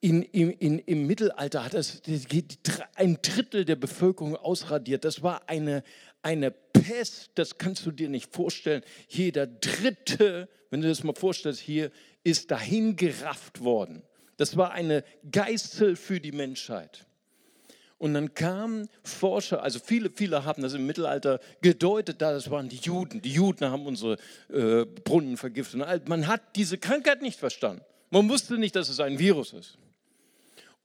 in, 0.00 0.22
in, 0.22 0.78
Im 0.78 1.06
Mittelalter 1.08 1.64
hat 1.64 1.74
das 1.74 2.02
ein 2.94 3.18
Drittel 3.20 3.64
der 3.64 3.74
Bevölkerung 3.74 4.36
ausradiert. 4.36 5.04
Das 5.04 5.24
war 5.24 5.48
eine, 5.48 5.82
eine 6.28 6.50
Pest, 6.50 7.30
das 7.36 7.56
kannst 7.56 7.86
du 7.86 7.90
dir 7.90 8.10
nicht 8.10 8.30
vorstellen. 8.34 8.82
Jeder 9.08 9.46
Dritte, 9.46 10.46
wenn 10.68 10.82
du 10.82 10.88
das 10.88 11.02
mal 11.02 11.14
vorstellst, 11.14 11.58
hier 11.58 11.90
ist 12.22 12.50
dahin 12.50 12.96
gerafft 12.96 13.64
worden. 13.64 14.02
Das 14.36 14.58
war 14.58 14.72
eine 14.72 15.04
Geißel 15.32 15.96
für 15.96 16.20
die 16.20 16.32
Menschheit. 16.32 17.06
Und 17.96 18.12
dann 18.12 18.34
kamen 18.34 18.90
Forscher, 19.02 19.62
also 19.62 19.80
viele, 19.82 20.10
viele 20.10 20.44
haben 20.44 20.62
das 20.62 20.74
im 20.74 20.86
Mittelalter 20.86 21.40
gedeutet, 21.62 22.20
da 22.20 22.32
das 22.32 22.50
waren 22.50 22.68
die 22.68 22.76
Juden. 22.76 23.22
Die 23.22 23.32
Juden 23.32 23.70
haben 23.70 23.86
unsere 23.86 24.18
äh, 24.50 24.84
Brunnen 24.84 25.38
vergiftet. 25.38 26.08
Man 26.08 26.26
hat 26.26 26.42
diese 26.56 26.76
Krankheit 26.76 27.22
nicht 27.22 27.38
verstanden. 27.38 27.82
Man 28.10 28.28
wusste 28.28 28.58
nicht, 28.58 28.76
dass 28.76 28.90
es 28.90 29.00
ein 29.00 29.18
Virus 29.18 29.54
ist. 29.54 29.78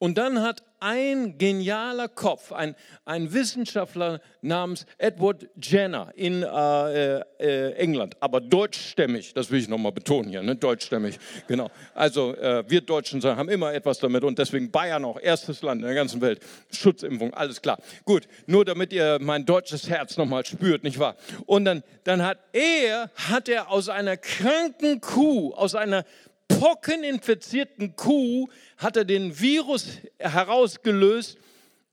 Und 0.03 0.17
dann 0.17 0.41
hat 0.41 0.63
ein 0.81 1.37
genialer 1.37 2.09
Kopf, 2.09 2.51
ein, 2.51 2.75
ein 3.05 3.31
Wissenschaftler 3.31 4.19
namens 4.41 4.85
Edward 4.97 5.47
Jenner 5.55 6.11
in 6.17 6.43
äh, 6.43 7.19
äh, 7.19 7.71
England, 7.75 8.17
aber 8.19 8.41
deutschstämmig, 8.41 9.33
das 9.33 9.49
will 9.49 9.61
ich 9.61 9.69
nochmal 9.69 9.93
betonen 9.93 10.29
hier, 10.29 10.43
ne? 10.43 10.57
deutschstämmig, 10.57 11.17
genau. 11.47 11.71
Also 11.93 12.35
äh, 12.35 12.65
wir 12.67 12.81
Deutschen 12.81 13.23
haben 13.23 13.47
immer 13.47 13.73
etwas 13.73 13.99
damit 13.99 14.25
und 14.25 14.37
deswegen 14.37 14.71
Bayern 14.71 15.05
auch, 15.05 15.17
erstes 15.21 15.61
Land 15.61 15.79
in 15.79 15.87
der 15.87 15.95
ganzen 15.95 16.19
Welt, 16.19 16.41
Schutzimpfung, 16.69 17.33
alles 17.33 17.61
klar. 17.61 17.77
Gut, 18.03 18.27
nur 18.45 18.65
damit 18.65 18.91
ihr 18.91 19.19
mein 19.21 19.45
deutsches 19.45 19.89
Herz 19.89 20.17
nochmal 20.17 20.45
spürt, 20.45 20.83
nicht 20.83 20.99
wahr? 20.99 21.15
Und 21.45 21.63
dann, 21.63 21.81
dann 22.03 22.23
hat 22.23 22.39
er, 22.51 23.09
hat 23.15 23.47
er 23.47 23.71
aus 23.71 23.87
einer 23.87 24.17
kranken 24.17 24.99
Kuh, 24.99 25.53
aus 25.53 25.75
einer 25.75 26.03
pockeninfizierten 26.59 27.95
Kuh 27.95 28.47
hat 28.77 28.97
er 28.97 29.05
den 29.05 29.39
Virus 29.39 29.99
herausgelöst 30.19 31.37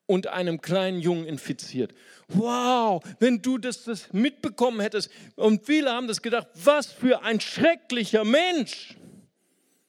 und 0.07 0.27
einem 0.27 0.61
kleinen 0.61 1.01
Jungen 1.01 1.27
infiziert. 1.27 1.95
Wow, 2.29 3.03
wenn 3.19 3.43
du 3.43 3.59
das, 3.59 3.85
das 3.85 4.13
mitbekommen 4.13 4.81
hättest. 4.81 5.11
Und 5.37 5.65
viele 5.65 5.91
haben 5.91 6.09
das 6.09 6.21
gedacht, 6.21 6.49
was 6.55 6.87
für 6.87 7.23
ein 7.23 7.41
schrecklicher 7.41 8.25
Mensch. 8.25 8.97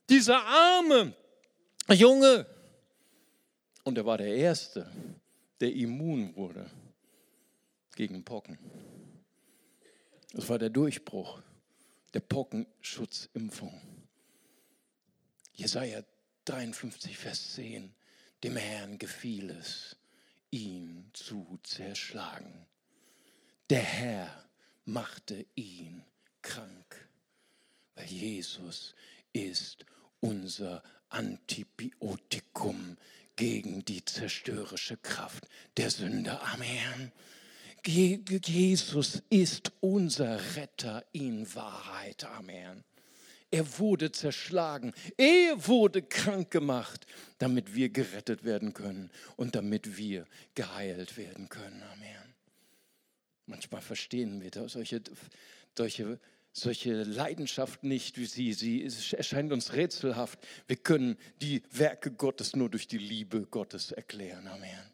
Dieser 0.10 0.44
arme 0.46 1.14
Junge. 1.90 2.46
Und 3.84 3.98
er 3.98 4.06
war 4.06 4.18
der 4.18 4.36
Erste, 4.36 4.90
der 5.60 5.74
immun 5.74 6.36
wurde 6.36 6.70
gegen 7.96 8.24
Pocken. 8.24 8.60
Das 10.34 10.48
war 10.50 10.60
der 10.60 10.70
Durchbruch 10.70 11.42
der 12.14 12.22
Pockenschutzimpfung. 12.22 13.91
Jesaja 15.54 16.04
53, 16.46 17.18
Vers 17.18 17.54
10. 17.56 17.94
Dem 18.44 18.58
Herrn 18.58 18.98
gefiel 18.98 19.52
es, 19.52 19.96
ihn 20.50 21.10
zu 21.14 21.60
zerschlagen. 21.64 22.66
Der 23.70 23.84
Herr 23.84 24.50
machte 24.86 25.46
ihn 25.56 26.04
krank, 26.42 27.10
weil 27.96 28.06
Jesus 28.08 28.96
ist 29.32 29.86
unser 30.20 30.84
Antibiotikum 31.10 32.98
gegen 33.36 33.86
die 33.86 34.04
zerstörerische 34.04 34.98
Kraft 34.98 35.48
der 35.78 35.90
Sünde. 35.90 36.42
Amen. 36.42 37.12
Jesus 37.86 39.24
ist 39.30 39.72
unser 39.80 40.56
Retter 40.56 41.04
in 41.12 41.54
Wahrheit. 41.56 42.24
Amen. 42.26 42.84
Er 43.52 43.80
wurde 43.80 44.14
zerschlagen. 44.14 44.94
Er 45.18 45.68
wurde 45.68 46.02
krank 46.02 46.52
gemacht, 46.52 47.06
damit 47.38 47.76
wir 47.76 47.90
gerettet 47.90 48.46
werden 48.46 48.74
können 48.74 49.12
und 49.36 49.56
damit 49.56 49.98
wir 49.98 50.26
geheilt 50.56 51.18
werden 51.18 51.50
können. 51.50 51.84
Amen. 51.84 52.34
Manchmal 53.46 53.82
verstehen 53.82 54.42
wir 54.42 54.52
solche, 54.70 55.02
solche, 55.78 56.20
solche 56.54 57.04
Leidenschaft 57.04 57.84
nicht, 57.84 58.18
wie 58.18 58.26
sie, 58.26 58.54
sie 58.54 59.16
erscheint 59.18 59.52
uns 59.52 59.74
rätselhaft. 59.74 60.40
Wir 60.68 60.78
können 60.78 61.18
die 61.42 61.62
Werke 61.72 62.12
Gottes 62.12 62.56
nur 62.56 62.70
durch 62.70 62.88
die 62.88 63.00
Liebe 63.00 63.42
Gottes 63.48 63.92
erklären. 63.92 64.48
Amen. 64.48 64.92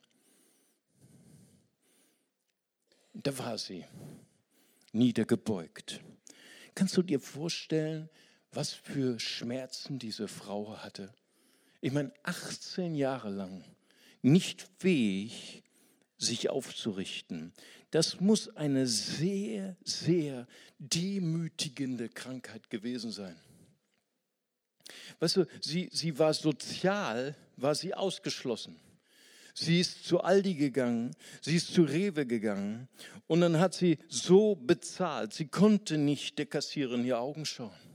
Da 3.14 3.38
war 3.38 3.60
sie, 3.60 3.86
niedergebeugt. 4.94 6.02
Kannst 6.74 6.98
du 6.98 7.04
dir 7.04 7.20
vorstellen, 7.20 8.10
was 8.58 8.74
für 8.74 9.20
Schmerzen 9.20 10.00
diese 10.00 10.28
Frau 10.28 10.80
hatte. 10.80 11.14
Ich 11.80 11.92
meine, 11.94 12.12
18 12.24 12.96
Jahre 12.96 13.30
lang 13.30 13.64
nicht 14.24 14.68
fähig, 14.80 15.62
sich 16.18 16.50
aufzurichten. 16.50 17.54
Das 17.92 18.20
muss 18.20 18.50
eine 18.56 18.88
sehr, 18.88 19.78
sehr 19.84 20.48
demütigende 20.80 22.10
Krankheit 22.10 22.72
gewesen 22.72 23.12
sein. 23.12 23.40
Weißt 25.20 25.36
du, 25.36 25.46
sie, 25.62 25.92
sie 25.94 26.18
war 26.18 26.34
sozial, 26.34 27.36
war 27.58 27.76
sie 27.76 27.94
ausgeschlossen. 27.94 28.80
Sie 29.54 29.80
ist 29.80 30.04
zu 30.04 30.22
Aldi 30.22 30.56
gegangen, 30.56 31.16
sie 31.42 31.58
ist 31.58 31.72
zu 31.76 31.84
Rewe 31.84 32.26
gegangen 32.26 32.88
und 33.28 33.42
dann 33.42 33.60
hat 33.60 33.76
sie 33.76 34.00
so 34.08 34.56
bezahlt, 34.56 35.32
sie 35.34 35.48
konnte 35.48 36.00
nicht 36.00 36.40
der 36.40 36.48
Kassiererin 36.48 37.02
in 37.02 37.06
die 37.06 37.14
Augen 37.14 37.46
schauen. 37.46 37.87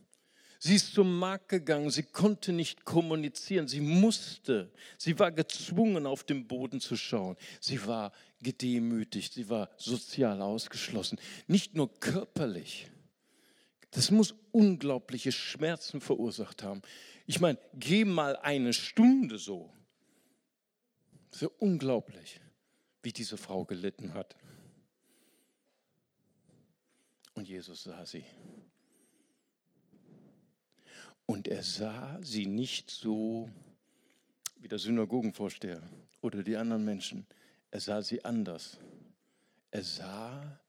Sie 0.64 0.76
ist 0.76 0.94
zum 0.94 1.18
Markt 1.18 1.48
gegangen, 1.48 1.90
sie 1.90 2.04
konnte 2.04 2.52
nicht 2.52 2.84
kommunizieren, 2.84 3.66
sie 3.66 3.80
musste, 3.80 4.70
sie 4.96 5.18
war 5.18 5.32
gezwungen, 5.32 6.06
auf 6.06 6.22
den 6.22 6.46
Boden 6.46 6.80
zu 6.80 6.94
schauen. 6.94 7.36
Sie 7.58 7.84
war 7.84 8.12
gedemütigt, 8.40 9.32
sie 9.32 9.48
war 9.48 9.70
sozial 9.76 10.40
ausgeschlossen, 10.40 11.18
nicht 11.48 11.74
nur 11.74 11.92
körperlich. 11.98 12.88
Das 13.90 14.12
muss 14.12 14.36
unglaubliche 14.52 15.32
Schmerzen 15.32 16.00
verursacht 16.00 16.62
haben. 16.62 16.82
Ich 17.26 17.40
meine, 17.40 17.58
geh 17.74 18.04
mal 18.04 18.36
eine 18.36 18.72
Stunde 18.72 19.38
so. 19.38 19.72
Das 21.32 21.38
ist 21.38 21.42
ja 21.42 21.56
unglaublich, 21.58 22.40
wie 23.02 23.12
diese 23.12 23.36
Frau 23.36 23.64
gelitten 23.64 24.14
hat. 24.14 24.36
Und 27.34 27.48
Jesus 27.48 27.82
sah 27.82 28.06
sie. 28.06 28.24
Und 31.32 31.48
er 31.48 31.62
sah 31.62 32.18
sie 32.20 32.44
nicht 32.44 32.90
so 32.90 33.48
wie 34.56 34.68
der 34.68 34.78
Synagogenvorsteher 34.78 35.82
oder 36.20 36.42
die 36.42 36.56
anderen 36.56 36.84
Menschen. 36.84 37.26
Er 37.70 37.80
sah 37.80 38.02
sie 38.02 38.22
anders. 38.22 38.76
Er 39.70 39.82
sah, 39.82 40.60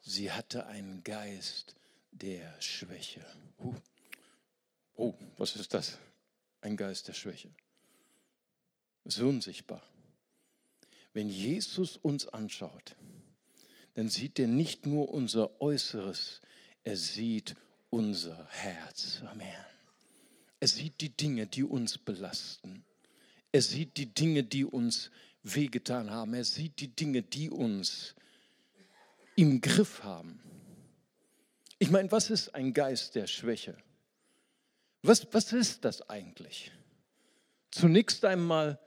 sie 0.00 0.30
hatte 0.30 0.66
einen 0.66 1.02
Geist 1.02 1.74
der 2.12 2.60
Schwäche. 2.60 3.26
Uh. 3.58 3.74
Oh, 4.94 5.14
was 5.36 5.56
ist 5.56 5.74
das? 5.74 5.98
Ein 6.60 6.76
Geist 6.76 7.08
der 7.08 7.14
Schwäche. 7.14 7.50
Ist 9.02 9.18
unsichtbar. 9.18 9.82
Wenn 11.12 11.28
Jesus 11.28 11.96
uns 11.96 12.28
anschaut, 12.28 12.94
dann 13.94 14.08
sieht 14.08 14.38
er 14.38 14.46
nicht 14.46 14.86
nur 14.86 15.08
unser 15.08 15.60
Äußeres, 15.60 16.40
er 16.84 16.96
sieht 16.96 17.56
unser 17.90 18.46
Herz. 18.50 19.22
Amen. 19.26 19.77
Er 20.60 20.68
sieht 20.68 21.00
die 21.00 21.10
Dinge, 21.10 21.46
die 21.46 21.64
uns 21.64 21.98
belasten. 21.98 22.84
Er 23.52 23.62
sieht 23.62 23.96
die 23.96 24.12
Dinge, 24.12 24.42
die 24.42 24.64
uns 24.64 25.10
wehgetan 25.42 26.10
haben. 26.10 26.34
Er 26.34 26.44
sieht 26.44 26.80
die 26.80 26.94
Dinge, 26.94 27.22
die 27.22 27.50
uns 27.50 28.14
im 29.36 29.60
Griff 29.60 30.02
haben. 30.02 30.40
Ich 31.78 31.90
meine, 31.90 32.10
was 32.10 32.30
ist 32.30 32.54
ein 32.54 32.74
Geist 32.74 33.14
der 33.14 33.26
Schwäche? 33.26 33.76
Was, 35.02 35.26
was 35.32 35.52
ist 35.52 35.84
das 35.84 36.08
eigentlich? 36.08 36.72
Zunächst 37.70 38.24
einmal 38.24 38.80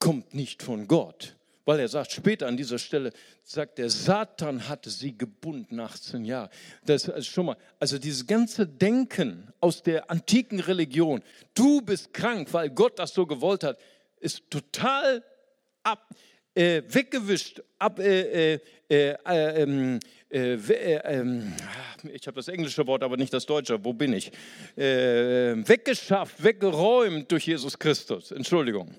kommt 0.00 0.34
nicht 0.34 0.62
von 0.62 0.88
Gott, 0.88 1.36
weil 1.64 1.80
er 1.80 1.88
sagt 1.88 2.12
später 2.12 2.46
an 2.46 2.56
dieser 2.56 2.78
Stelle, 2.78 3.12
sagt 3.42 3.78
der 3.78 3.90
Satan 3.90 4.68
hatte 4.68 4.90
sie 4.90 5.16
gebunden 5.16 5.80
18 5.80 6.24
Jahre. 6.24 6.50
Das 6.84 7.08
ist 7.08 7.26
schon 7.26 7.46
mal, 7.46 7.56
also 7.78 7.98
dieses 7.98 8.26
ganze 8.26 8.66
Denken 8.66 9.52
aus 9.60 9.82
der 9.82 10.10
antiken 10.10 10.60
Religion, 10.60 11.22
du 11.54 11.80
bist 11.80 12.12
krank, 12.12 12.48
weil 12.52 12.70
Gott 12.70 12.98
das 12.98 13.14
so 13.14 13.26
gewollt 13.26 13.64
hat, 13.64 13.78
ist 14.20 14.42
total 14.50 15.22
ab, 15.82 16.08
äh, 16.54 16.82
weggewischt, 16.88 17.62
ab, 17.78 17.98
äh, 17.98 18.54
äh, 18.54 18.60
äh 18.88 19.16
ähm, 19.62 20.00
äh, 20.30 20.54
äh, 20.54 21.00
ähm, 21.04 21.52
ich 22.12 22.26
habe 22.26 22.36
das 22.36 22.48
englische 22.48 22.86
Wort, 22.86 23.02
aber 23.02 23.16
nicht 23.16 23.32
das 23.32 23.46
deutsche, 23.46 23.82
wo 23.84 23.92
bin 23.92 24.12
ich? 24.12 24.32
weggeschafft, 24.76 26.42
weggeräumt 26.42 27.30
durch 27.30 27.46
Jesus 27.46 27.78
Christus. 27.78 28.32
Entschuldigung. 28.32 28.94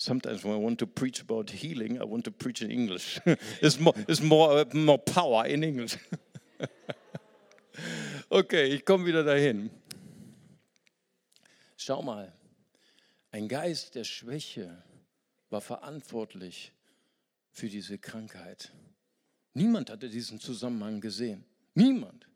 Sometimes 0.00 0.42
when 0.44 0.54
I 0.54 0.56
want 0.56 0.78
to 0.78 0.86
preach 0.86 1.20
about 1.20 1.50
healing, 1.50 2.00
I 2.00 2.04
want 2.04 2.24
to 2.24 2.30
preach 2.30 2.62
in 2.62 2.70
English. 2.70 3.20
it's 3.60 3.78
more, 3.78 3.94
it's 4.08 4.22
more, 4.22 4.64
more 4.72 4.98
power 4.98 5.44
in 5.46 5.62
English. 5.62 5.98
okay, 8.30 8.64
ich 8.74 8.84
komme 8.84 9.04
wieder 9.04 9.22
dahin. 9.22 9.70
Schau 11.76 12.02
mal, 12.02 12.32
ein 13.30 13.46
Geist 13.46 13.94
der 13.94 14.04
Schwäche 14.04 14.82
war 15.50 15.60
verantwortlich 15.60 16.72
für 17.52 17.68
diese 17.68 17.98
Krankheit. 17.98 18.72
Niemand 19.52 19.90
hatte 19.90 20.08
diesen 20.08 20.40
Zusammenhang 20.40 21.00
gesehen. 21.00 21.44
Niemand. 21.74 22.26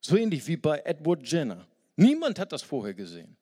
So 0.00 0.16
ähnlich 0.16 0.46
wie 0.46 0.56
bei 0.56 0.80
Edward 0.84 1.30
Jenner. 1.30 1.66
Niemand 1.96 2.38
hat 2.38 2.52
das 2.52 2.62
vorher 2.62 2.94
gesehen. 2.94 3.36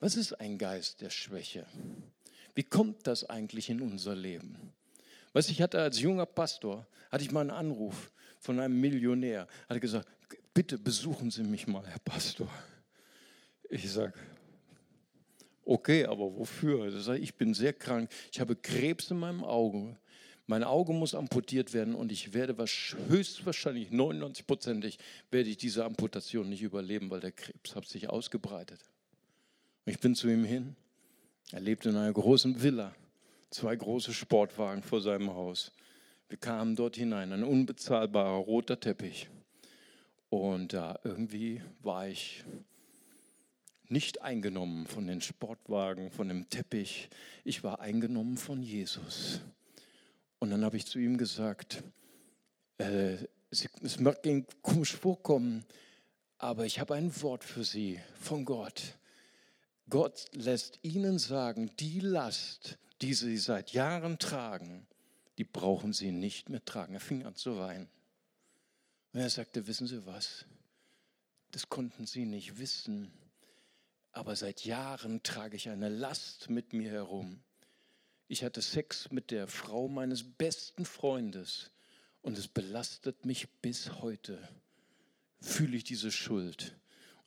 Was 0.00 0.16
ist 0.16 0.32
ein 0.40 0.56
Geist 0.56 1.02
der 1.02 1.10
Schwäche? 1.10 1.66
Wie 2.54 2.62
kommt 2.62 3.06
das 3.06 3.28
eigentlich 3.28 3.68
in 3.68 3.82
unser 3.82 4.16
Leben? 4.16 4.72
Was 5.32 5.50
ich 5.50 5.60
hatte 5.60 5.80
als 5.80 6.00
junger 6.00 6.26
Pastor, 6.26 6.86
hatte 7.10 7.22
ich 7.22 7.30
mal 7.30 7.42
einen 7.42 7.50
Anruf 7.50 8.10
von 8.38 8.58
einem 8.58 8.80
Millionär. 8.80 9.46
Hat 9.68 9.80
gesagt, 9.80 10.08
bitte 10.54 10.78
besuchen 10.78 11.30
Sie 11.30 11.42
mich 11.42 11.66
mal, 11.66 11.86
Herr 11.86 11.98
Pastor. 12.00 12.48
Ich 13.68 13.90
sage, 13.90 14.14
okay, 15.64 16.06
aber 16.06 16.34
wofür? 16.34 16.86
Er 16.86 17.00
sagt, 17.00 17.20
ich 17.20 17.34
bin 17.34 17.54
sehr 17.54 17.74
krank, 17.74 18.10
ich 18.32 18.40
habe 18.40 18.56
Krebs 18.56 19.10
in 19.10 19.18
meinem 19.18 19.44
Auge. 19.44 19.96
Mein 20.46 20.64
Auge 20.64 20.92
muss 20.92 21.14
amputiert 21.14 21.74
werden 21.74 21.94
und 21.94 22.10
ich 22.10 22.32
werde 22.32 22.56
höchstwahrscheinlich 23.08 23.90
99-prozentig 23.90 24.98
werde 25.30 25.50
ich 25.50 25.58
diese 25.58 25.84
Amputation 25.84 26.48
nicht 26.48 26.62
überleben, 26.62 27.10
weil 27.10 27.20
der 27.20 27.32
Krebs 27.32 27.76
hat 27.76 27.86
sich 27.86 28.08
ausgebreitet. 28.08 28.80
Ich 29.86 29.98
bin 29.98 30.14
zu 30.14 30.28
ihm 30.28 30.44
hin. 30.44 30.76
Er 31.52 31.60
lebt 31.60 31.86
in 31.86 31.96
einer 31.96 32.12
großen 32.12 32.62
Villa, 32.62 32.94
zwei 33.50 33.74
große 33.74 34.12
Sportwagen 34.12 34.82
vor 34.82 35.00
seinem 35.00 35.30
Haus. 35.30 35.72
Wir 36.28 36.38
kamen 36.38 36.76
dort 36.76 36.96
hinein, 36.96 37.32
ein 37.32 37.42
unbezahlbarer 37.42 38.36
roter 38.36 38.78
Teppich. 38.78 39.28
Und 40.28 40.74
da 40.74 40.92
äh, 40.96 41.08
irgendwie 41.08 41.62
war 41.82 42.06
ich 42.06 42.44
nicht 43.88 44.22
eingenommen 44.22 44.86
von 44.86 45.06
den 45.06 45.22
Sportwagen, 45.22 46.10
von 46.10 46.28
dem 46.28 46.48
Teppich. 46.48 47.08
Ich 47.42 47.64
war 47.64 47.80
eingenommen 47.80 48.36
von 48.36 48.62
Jesus. 48.62 49.40
Und 50.38 50.50
dann 50.50 50.64
habe 50.64 50.76
ich 50.76 50.86
zu 50.86 50.98
ihm 50.98 51.16
gesagt, 51.16 51.82
äh, 52.78 53.16
es 53.50 53.98
mag 53.98 54.24
Ihnen 54.24 54.46
komisch 54.62 54.94
vorkommen, 54.94 55.64
aber 56.38 56.64
ich 56.66 56.78
habe 56.78 56.94
ein 56.94 57.10
Wort 57.22 57.42
für 57.42 57.64
Sie 57.64 57.98
von 58.20 58.44
Gott. 58.44 58.94
Gott 59.90 60.26
lässt 60.32 60.78
ihnen 60.82 61.18
sagen, 61.18 61.70
die 61.78 62.00
Last, 62.00 62.78
die 63.02 63.12
sie 63.12 63.36
seit 63.36 63.72
Jahren 63.72 64.18
tragen, 64.18 64.86
die 65.36 65.44
brauchen 65.44 65.92
sie 65.92 66.12
nicht 66.12 66.48
mehr 66.48 66.64
tragen. 66.64 66.94
Er 66.94 67.00
fing 67.00 67.24
an 67.26 67.34
zu 67.34 67.58
weinen. 67.58 67.88
Und 69.12 69.20
er 69.20 69.30
sagte, 69.30 69.66
wissen 69.66 69.86
Sie 69.86 70.06
was? 70.06 70.44
Das 71.50 71.68
konnten 71.68 72.06
Sie 72.06 72.24
nicht 72.24 72.58
wissen. 72.58 73.10
Aber 74.12 74.36
seit 74.36 74.64
Jahren 74.64 75.22
trage 75.22 75.56
ich 75.56 75.68
eine 75.68 75.88
Last 75.88 76.50
mit 76.50 76.72
mir 76.72 76.90
herum. 76.90 77.42
Ich 78.28 78.44
hatte 78.44 78.62
Sex 78.62 79.10
mit 79.10 79.32
der 79.32 79.48
Frau 79.48 79.88
meines 79.88 80.22
besten 80.22 80.84
Freundes 80.84 81.70
und 82.22 82.38
es 82.38 82.46
belastet 82.46 83.24
mich 83.24 83.48
bis 83.60 84.00
heute. 84.00 84.48
Fühle 85.40 85.76
ich 85.76 85.84
diese 85.84 86.12
Schuld. 86.12 86.76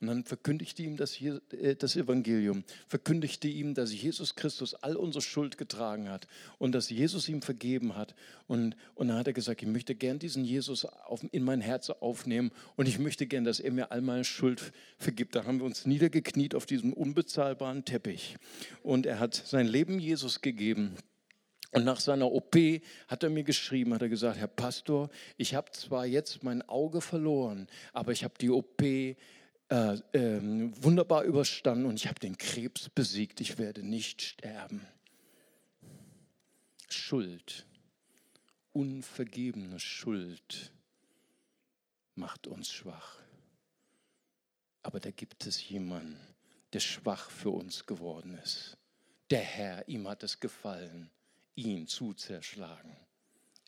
Und 0.00 0.08
dann 0.08 0.24
verkündigte 0.24 0.82
ihm 0.82 0.96
das, 0.96 1.20
äh, 1.20 1.76
das, 1.76 1.96
Evangelium, 1.96 2.64
verkündigte 2.88 3.48
ihm, 3.48 3.74
dass 3.74 3.92
Jesus 3.92 4.34
Christus 4.34 4.74
all 4.74 4.96
unsere 4.96 5.22
Schuld 5.22 5.58
getragen 5.58 6.08
hat 6.08 6.26
und 6.58 6.72
dass 6.72 6.90
Jesus 6.90 7.28
ihm 7.28 7.42
vergeben 7.42 7.96
hat. 7.96 8.14
Und, 8.46 8.76
und 8.94 9.08
dann 9.08 9.18
hat 9.18 9.26
er 9.26 9.32
gesagt, 9.32 9.62
ich 9.62 9.68
möchte 9.68 9.94
gern 9.94 10.18
diesen 10.18 10.44
Jesus 10.44 10.84
auf, 10.84 11.24
in 11.32 11.44
mein 11.44 11.60
Herz 11.60 11.90
aufnehmen 11.90 12.50
und 12.76 12.88
ich 12.88 12.98
möchte 12.98 13.26
gern, 13.26 13.44
dass 13.44 13.60
er 13.60 13.72
mir 13.72 13.92
all 13.92 14.00
meine 14.00 14.24
Schuld 14.24 14.72
vergibt. 14.98 15.34
Da 15.34 15.44
haben 15.44 15.58
wir 15.58 15.64
uns 15.64 15.86
niedergekniet 15.86 16.54
auf 16.54 16.66
diesem 16.66 16.92
unbezahlbaren 16.92 17.84
Teppich. 17.84 18.36
Und 18.82 19.06
er 19.06 19.18
hat 19.20 19.34
sein 19.34 19.66
Leben 19.66 19.98
Jesus 19.98 20.40
gegeben. 20.40 20.96
Und 21.74 21.84
nach 21.84 21.98
seiner 21.98 22.30
OP 22.30 22.56
hat 23.08 23.24
er 23.24 23.30
mir 23.30 23.42
geschrieben, 23.42 23.94
hat 23.94 24.02
er 24.02 24.08
gesagt, 24.08 24.38
Herr 24.38 24.46
Pastor, 24.46 25.10
ich 25.36 25.56
habe 25.56 25.72
zwar 25.72 26.06
jetzt 26.06 26.44
mein 26.44 26.62
Auge 26.68 27.00
verloren, 27.00 27.66
aber 27.92 28.12
ich 28.12 28.22
habe 28.22 28.34
die 28.40 28.50
OP 28.50 28.80
äh, 29.70 29.94
äh, 30.12 30.40
wunderbar 30.82 31.24
überstanden 31.24 31.86
und 31.86 31.96
ich 31.96 32.06
habe 32.06 32.20
den 32.20 32.36
Krebs 32.36 32.88
besiegt. 32.88 33.40
Ich 33.40 33.58
werde 33.58 33.82
nicht 33.82 34.22
sterben. 34.22 34.86
Schuld, 36.88 37.66
unvergebene 38.72 39.80
Schuld 39.80 40.72
macht 42.14 42.46
uns 42.46 42.70
schwach. 42.70 43.18
Aber 44.82 45.00
da 45.00 45.10
gibt 45.10 45.46
es 45.46 45.68
jemanden, 45.68 46.20
der 46.72 46.80
schwach 46.80 47.30
für 47.30 47.50
uns 47.50 47.86
geworden 47.86 48.38
ist. 48.44 48.76
Der 49.30 49.40
Herr, 49.40 49.88
ihm 49.88 50.06
hat 50.06 50.22
es 50.22 50.40
gefallen, 50.40 51.10
ihn 51.54 51.86
zu 51.86 52.12
zerschlagen. 52.12 52.94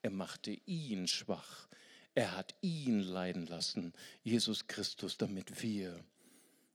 Er 0.03 0.11
machte 0.11 0.51
ihn 0.67 1.09
schwach, 1.09 1.69
er 2.17 2.35
hat 2.35 2.55
ihn 2.63 3.01
leiden 3.01 3.47
lassen, 3.47 3.93
Jesus 4.25 4.67
Christus, 4.67 5.19
damit 5.19 5.63
wir 5.63 6.03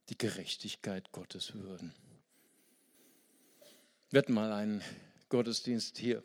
die 0.08 0.16
Gerechtigkeit 0.16 1.10
Gottes 1.10 1.54
würden. 1.54 1.92
Wir 4.10 4.18
hatten 4.18 4.34
mal 4.34 4.52
einen 4.52 4.82
Gottesdienst 5.30 5.98
hier 5.98 6.22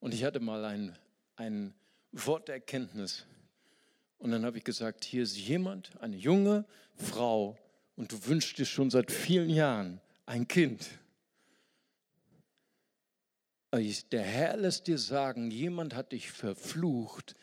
und 0.00 0.12
ich 0.12 0.22
hatte 0.22 0.38
mal 0.38 0.66
ein, 0.66 0.96
ein 1.36 1.72
Wort. 2.12 2.50
Und 4.18 4.30
dann 4.30 4.44
habe 4.44 4.58
ich 4.58 4.64
gesagt, 4.64 5.04
hier 5.04 5.22
ist 5.22 5.38
jemand, 5.38 5.90
eine 6.02 6.16
junge 6.16 6.66
Frau, 6.96 7.56
und 7.96 8.12
du 8.12 8.26
wünschst 8.26 8.58
dir 8.58 8.66
schon 8.66 8.90
seit 8.90 9.10
vielen 9.10 9.50
Jahren 9.50 10.00
ein 10.26 10.46
Kind. 10.46 10.88
Der 13.72 14.22
Herr 14.22 14.56
lässt 14.56 14.88
dir 14.88 14.98
sagen, 14.98 15.50
jemand 15.50 15.94
hat 15.94 16.12
dich 16.12 16.30
verflucht, 16.30 17.34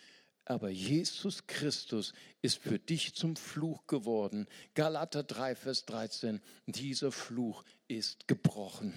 aber 0.50 0.70
Jesus 0.70 1.46
Christus 1.46 2.14
ist 2.42 2.58
für 2.60 2.80
dich 2.80 3.14
zum 3.14 3.36
Fluch 3.36 3.86
geworden. 3.88 4.48
Galater 4.76 5.24
3, 5.24 5.56
Vers 5.56 5.86
13. 5.86 6.42
Dieser 6.68 7.12
Fluch 7.12 7.64
ist 7.88 8.28
gebrochen. 8.28 8.94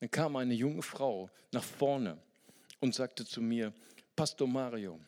Dann 0.00 0.10
kam 0.10 0.36
eine 0.36 0.54
junge 0.54 0.82
Frau 0.82 1.30
nach 1.52 1.64
vorne 1.64 2.18
und 2.80 2.94
sagte 2.94 3.26
zu 3.26 3.42
mir, 3.42 3.74
Pastor 4.16 4.48
Mario, 4.48 4.98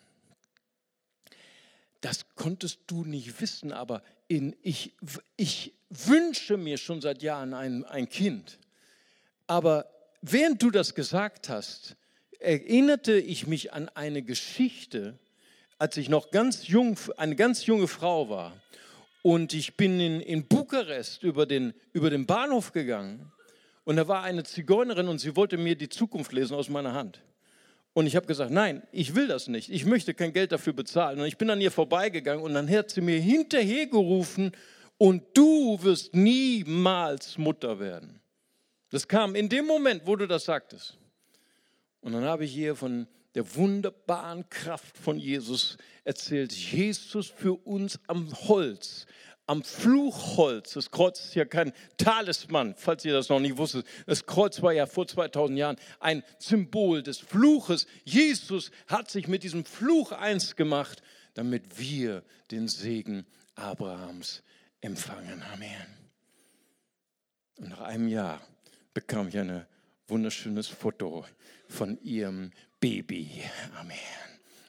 das 2.00 2.26
konntest 2.34 2.80
du 2.86 3.04
nicht 3.04 3.40
wissen, 3.40 3.72
aber 3.72 4.02
in, 4.28 4.56
ich, 4.62 4.94
ich 5.36 5.74
wünsche 5.90 6.56
mir 6.56 6.78
schon 6.78 7.00
seit 7.00 7.22
Jahren 7.22 7.54
ein, 7.54 7.84
ein 7.84 8.08
Kind. 8.08 8.58
Aber 9.46 9.90
während 10.22 10.62
du 10.62 10.70
das 10.70 10.94
gesagt 10.94 11.48
hast, 11.48 11.96
erinnerte 12.38 13.18
ich 13.18 13.46
mich 13.46 13.72
an 13.72 13.88
eine 13.90 14.22
Geschichte, 14.22 15.18
als 15.80 15.96
ich 15.96 16.08
noch 16.08 16.30
ganz 16.30 16.68
jung, 16.68 16.96
eine 17.16 17.34
ganz 17.34 17.66
junge 17.66 17.88
Frau 17.88 18.28
war 18.28 18.52
und 19.22 19.54
ich 19.54 19.76
bin 19.76 19.98
in, 19.98 20.20
in 20.20 20.46
Bukarest 20.46 21.24
über 21.24 21.46
den, 21.46 21.74
über 21.92 22.10
den 22.10 22.26
Bahnhof 22.26 22.72
gegangen 22.72 23.32
und 23.84 23.96
da 23.96 24.06
war 24.06 24.22
eine 24.22 24.44
Zigeunerin 24.44 25.08
und 25.08 25.18
sie 25.18 25.34
wollte 25.34 25.56
mir 25.56 25.74
die 25.74 25.88
Zukunft 25.88 26.32
lesen 26.32 26.54
aus 26.54 26.68
meiner 26.68 26.92
Hand. 26.92 27.20
Und 27.92 28.06
ich 28.06 28.14
habe 28.14 28.26
gesagt, 28.26 28.52
nein, 28.52 28.82
ich 28.92 29.16
will 29.16 29.26
das 29.26 29.48
nicht. 29.48 29.68
Ich 29.68 29.84
möchte 29.84 30.14
kein 30.14 30.32
Geld 30.32 30.52
dafür 30.52 30.72
bezahlen. 30.72 31.18
Und 31.18 31.26
ich 31.26 31.38
bin 31.38 31.50
an 31.50 31.60
ihr 31.60 31.72
vorbeigegangen 31.72 32.44
und 32.44 32.54
dann 32.54 32.70
hat 32.70 32.90
sie 32.90 33.00
mir 33.00 33.18
hinterhergerufen, 33.18 34.52
und 35.00 35.22
du 35.32 35.82
wirst 35.82 36.14
niemals 36.14 37.38
Mutter 37.38 37.80
werden. 37.80 38.20
Das 38.90 39.08
kam 39.08 39.34
in 39.34 39.48
dem 39.48 39.64
Moment, 39.64 40.02
wo 40.04 40.14
du 40.14 40.28
das 40.28 40.44
sagtest. 40.44 40.98
Und 42.02 42.12
dann 42.12 42.24
habe 42.24 42.44
ich 42.44 42.54
ihr 42.54 42.76
von 42.76 43.06
der 43.34 43.54
wunderbaren 43.54 44.48
Kraft 44.48 44.96
von 44.96 45.18
Jesus 45.18 45.76
erzählt. 46.04 46.52
Jesus 46.52 47.28
für 47.28 47.54
uns 47.66 48.00
am 48.06 48.32
Holz, 48.48 49.06
am 49.46 49.62
Fluchholz. 49.62 50.72
Das 50.72 50.90
Kreuz 50.90 51.20
ist 51.20 51.34
ja 51.34 51.44
kein 51.44 51.72
Talisman, 51.96 52.74
falls 52.76 53.04
ihr 53.04 53.12
das 53.12 53.28
noch 53.28 53.40
nicht 53.40 53.56
wusstet. 53.56 53.86
Das 54.06 54.26
Kreuz 54.26 54.62
war 54.62 54.72
ja 54.72 54.86
vor 54.86 55.06
2000 55.06 55.58
Jahren 55.58 55.76
ein 56.00 56.22
Symbol 56.38 57.02
des 57.02 57.18
Fluches. 57.18 57.86
Jesus 58.04 58.70
hat 58.86 59.10
sich 59.10 59.28
mit 59.28 59.42
diesem 59.42 59.64
Fluch 59.64 60.12
eins 60.12 60.56
gemacht, 60.56 61.02
damit 61.34 61.78
wir 61.78 62.24
den 62.50 62.68
Segen 62.68 63.26
Abrahams 63.54 64.42
empfangen. 64.80 65.42
Amen. 65.52 65.86
Und 67.58 67.68
nach 67.68 67.80
einem 67.80 68.08
Jahr 68.08 68.40
bekam 68.94 69.28
ich 69.28 69.38
ein 69.38 69.66
wunderschönes 70.08 70.66
Foto 70.66 71.24
von 71.68 72.00
ihrem 72.02 72.50
Baby. 72.80 73.44
Amen. 73.76 73.98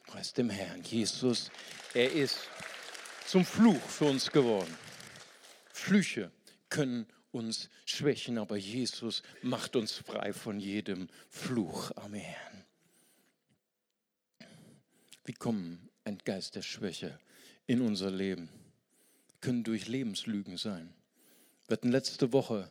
Preis 0.06 0.34
dem 0.34 0.50
Herrn. 0.50 0.84
Jesus, 0.84 1.50
er 1.94 2.12
ist 2.12 2.50
zum 3.26 3.46
Fluch 3.46 3.82
für 3.82 4.06
uns 4.06 4.30
geworden. 4.30 4.76
Flüche 5.72 6.30
können 6.68 7.08
uns 7.32 7.70
schwächen, 7.86 8.38
aber 8.38 8.58
Jesus 8.58 9.24
macht 9.42 9.78
uns 9.78 9.94
frei 9.94 10.34
von 10.34 10.60
jedem 10.60 11.08
Fluch. 11.30 11.92
Amen. 11.96 12.26
Wie 15.24 15.34
kommen 15.34 15.90
ein 16.04 16.18
Geist 16.18 16.56
der 16.56 16.64
Schwäche 16.64 17.18
in 17.66 17.80
unser 17.80 18.12
Leben? 18.12 18.50
Können 19.40 19.64
durch 19.64 19.88
Lebenslügen 19.88 20.58
sein. 20.58 20.94
Wir 21.68 21.78
hatten 21.78 21.92
letzte 21.92 22.34
Woche 22.34 22.70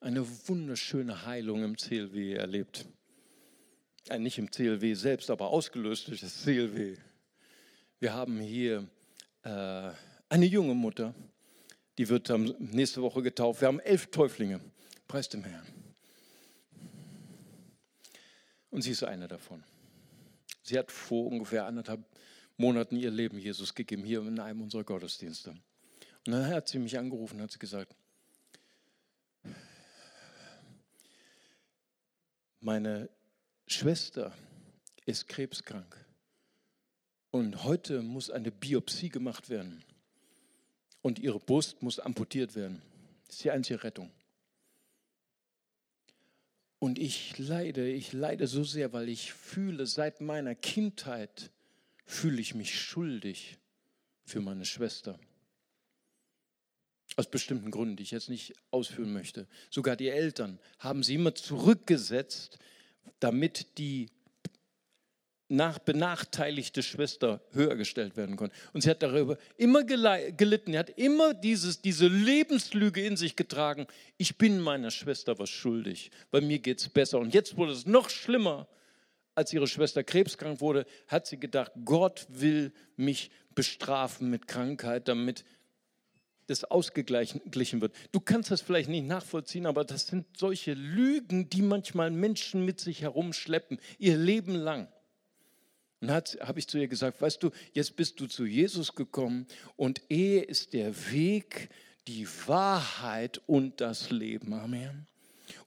eine 0.00 0.26
wunderschöne 0.48 1.24
Heilung 1.26 1.62
im 1.62 1.76
CLW 1.76 2.34
erlebt. 2.34 2.86
Äh, 4.08 4.18
nicht 4.18 4.38
im 4.38 4.50
CLW 4.50 4.94
selbst, 4.94 5.30
aber 5.30 5.50
ausgelöst 5.50 6.08
durch 6.08 6.20
das 6.20 6.42
CLW. 6.42 6.96
Wir 7.98 8.14
haben 8.14 8.40
hier 8.40 8.88
äh, 9.42 9.90
eine 10.28 10.46
junge 10.46 10.74
Mutter, 10.74 11.14
die 11.98 12.08
wird 12.08 12.30
nächste 12.58 13.02
Woche 13.02 13.22
getauft. 13.22 13.60
Wir 13.60 13.68
haben 13.68 13.80
elf 13.80 14.06
Täuflinge. 14.10 14.60
Preis 15.06 15.28
dem 15.28 15.44
Herrn. 15.44 15.66
Und 18.70 18.82
sie 18.82 18.92
ist 18.92 19.02
eine 19.02 19.26
davon. 19.28 19.64
Sie 20.62 20.78
hat 20.78 20.92
vor 20.92 21.26
ungefähr 21.26 21.66
anderthalb 21.66 22.04
Monaten 22.56 22.96
ihr 22.96 23.10
Leben 23.10 23.38
Jesus 23.38 23.74
gegeben, 23.74 24.04
hier 24.04 24.20
in 24.20 24.38
einem 24.38 24.62
unserer 24.62 24.84
Gottesdienste. 24.84 25.50
Und 25.50 26.32
dann 26.32 26.46
hat 26.46 26.68
sie 26.68 26.78
mich 26.78 26.96
angerufen 26.96 27.36
und 27.36 27.42
hat 27.42 27.58
gesagt, 27.58 27.94
meine 32.60 33.08
Schwester 33.72 34.36
ist 35.06 35.28
krebskrank 35.28 35.96
und 37.30 37.62
heute 37.62 38.02
muss 38.02 38.28
eine 38.28 38.50
Biopsie 38.50 39.10
gemacht 39.10 39.48
werden 39.48 39.84
und 41.02 41.20
ihre 41.20 41.38
Brust 41.38 41.80
muss 41.80 42.00
amputiert 42.00 42.56
werden. 42.56 42.82
Das 43.26 43.36
ist 43.36 43.44
die 43.44 43.50
einzige 43.52 43.84
Rettung. 43.84 44.10
Und 46.80 46.98
ich 46.98 47.38
leide, 47.38 47.88
ich 47.88 48.12
leide 48.12 48.48
so 48.48 48.64
sehr, 48.64 48.92
weil 48.92 49.08
ich 49.08 49.32
fühle, 49.32 49.86
seit 49.86 50.20
meiner 50.20 50.56
Kindheit 50.56 51.50
fühle 52.04 52.40
ich 52.40 52.54
mich 52.54 52.78
schuldig 52.78 53.56
für 54.24 54.40
meine 54.40 54.64
Schwester. 54.64 55.18
Aus 57.16 57.30
bestimmten 57.30 57.70
Gründen, 57.70 57.96
die 57.96 58.02
ich 58.02 58.10
jetzt 58.10 58.30
nicht 58.30 58.54
ausführen 58.72 59.12
möchte. 59.12 59.46
Sogar 59.70 59.94
die 59.94 60.08
Eltern 60.08 60.58
haben 60.78 61.02
sie 61.02 61.14
immer 61.14 61.34
zurückgesetzt, 61.34 62.58
damit 63.18 63.78
die 63.78 64.08
nach 65.50 65.80
benachteiligte 65.80 66.82
Schwester 66.82 67.42
höher 67.50 67.74
gestellt 67.74 68.16
werden 68.16 68.36
konnte. 68.36 68.54
Und 68.72 68.82
sie 68.82 68.90
hat 68.90 69.02
darüber 69.02 69.36
immer 69.56 69.82
gelitten. 69.82 70.74
Er 70.74 70.80
hat 70.80 70.90
immer 70.90 71.34
dieses, 71.34 71.82
diese 71.82 72.06
Lebenslüge 72.06 73.04
in 73.04 73.16
sich 73.16 73.34
getragen. 73.34 73.86
Ich 74.16 74.38
bin 74.38 74.60
meiner 74.60 74.92
Schwester 74.92 75.38
was 75.40 75.50
schuldig. 75.50 76.12
Bei 76.30 76.40
mir 76.40 76.60
geht 76.60 76.80
es 76.80 76.88
besser. 76.88 77.18
Und 77.18 77.34
jetzt 77.34 77.56
wurde 77.56 77.72
es 77.72 77.84
noch 77.84 78.10
schlimmer. 78.10 78.68
Als 79.34 79.52
ihre 79.52 79.66
Schwester 79.66 80.04
krebskrank 80.04 80.60
wurde, 80.60 80.86
hat 81.08 81.26
sie 81.26 81.38
gedacht, 81.38 81.72
Gott 81.84 82.26
will 82.28 82.72
mich 82.96 83.30
bestrafen 83.54 84.30
mit 84.30 84.46
Krankheit, 84.46 85.08
damit 85.08 85.44
das 86.50 86.64
ausgeglichen 86.64 87.80
wird. 87.80 87.94
Du 88.12 88.20
kannst 88.20 88.50
das 88.50 88.60
vielleicht 88.60 88.88
nicht 88.88 89.06
nachvollziehen, 89.06 89.66
aber 89.66 89.84
das 89.84 90.08
sind 90.08 90.26
solche 90.36 90.74
Lügen, 90.74 91.48
die 91.48 91.62
manchmal 91.62 92.10
Menschen 92.10 92.64
mit 92.64 92.80
sich 92.80 93.02
herumschleppen, 93.02 93.78
ihr 93.98 94.16
Leben 94.16 94.54
lang. 94.54 94.88
Und 96.00 96.10
habe 96.10 96.58
ich 96.58 96.66
zu 96.66 96.78
ihr 96.78 96.88
gesagt, 96.88 97.20
weißt 97.20 97.42
du, 97.42 97.50
jetzt 97.72 97.94
bist 97.94 98.18
du 98.20 98.26
zu 98.26 98.46
Jesus 98.46 98.94
gekommen 98.94 99.46
und 99.76 100.00
er 100.08 100.48
ist 100.48 100.72
der 100.72 100.92
Weg, 101.12 101.68
die 102.08 102.26
Wahrheit 102.46 103.40
und 103.46 103.80
das 103.80 104.10
Leben. 104.10 104.52
Amen. 104.52 105.06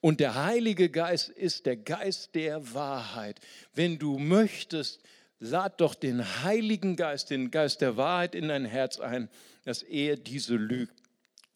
Und 0.01 0.19
der 0.19 0.35
Heilige 0.35 0.89
Geist 0.89 1.29
ist 1.29 1.65
der 1.65 1.77
Geist 1.77 2.35
der 2.35 2.73
Wahrheit. 2.73 3.39
Wenn 3.73 3.99
du 3.99 4.17
möchtest, 4.17 5.01
lad 5.43 5.81
doch 5.81 5.95
den 5.95 6.43
Heiligen 6.43 6.95
Geist, 6.95 7.29
den 7.29 7.51
Geist 7.51 7.81
der 7.81 7.97
Wahrheit 7.97 8.33
in 8.35 8.47
dein 8.47 8.65
Herz 8.65 8.99
ein 8.99 9.29
dass 9.63 9.81
er 9.81 10.17
diese 10.17 10.55
Lüge, 10.55 10.91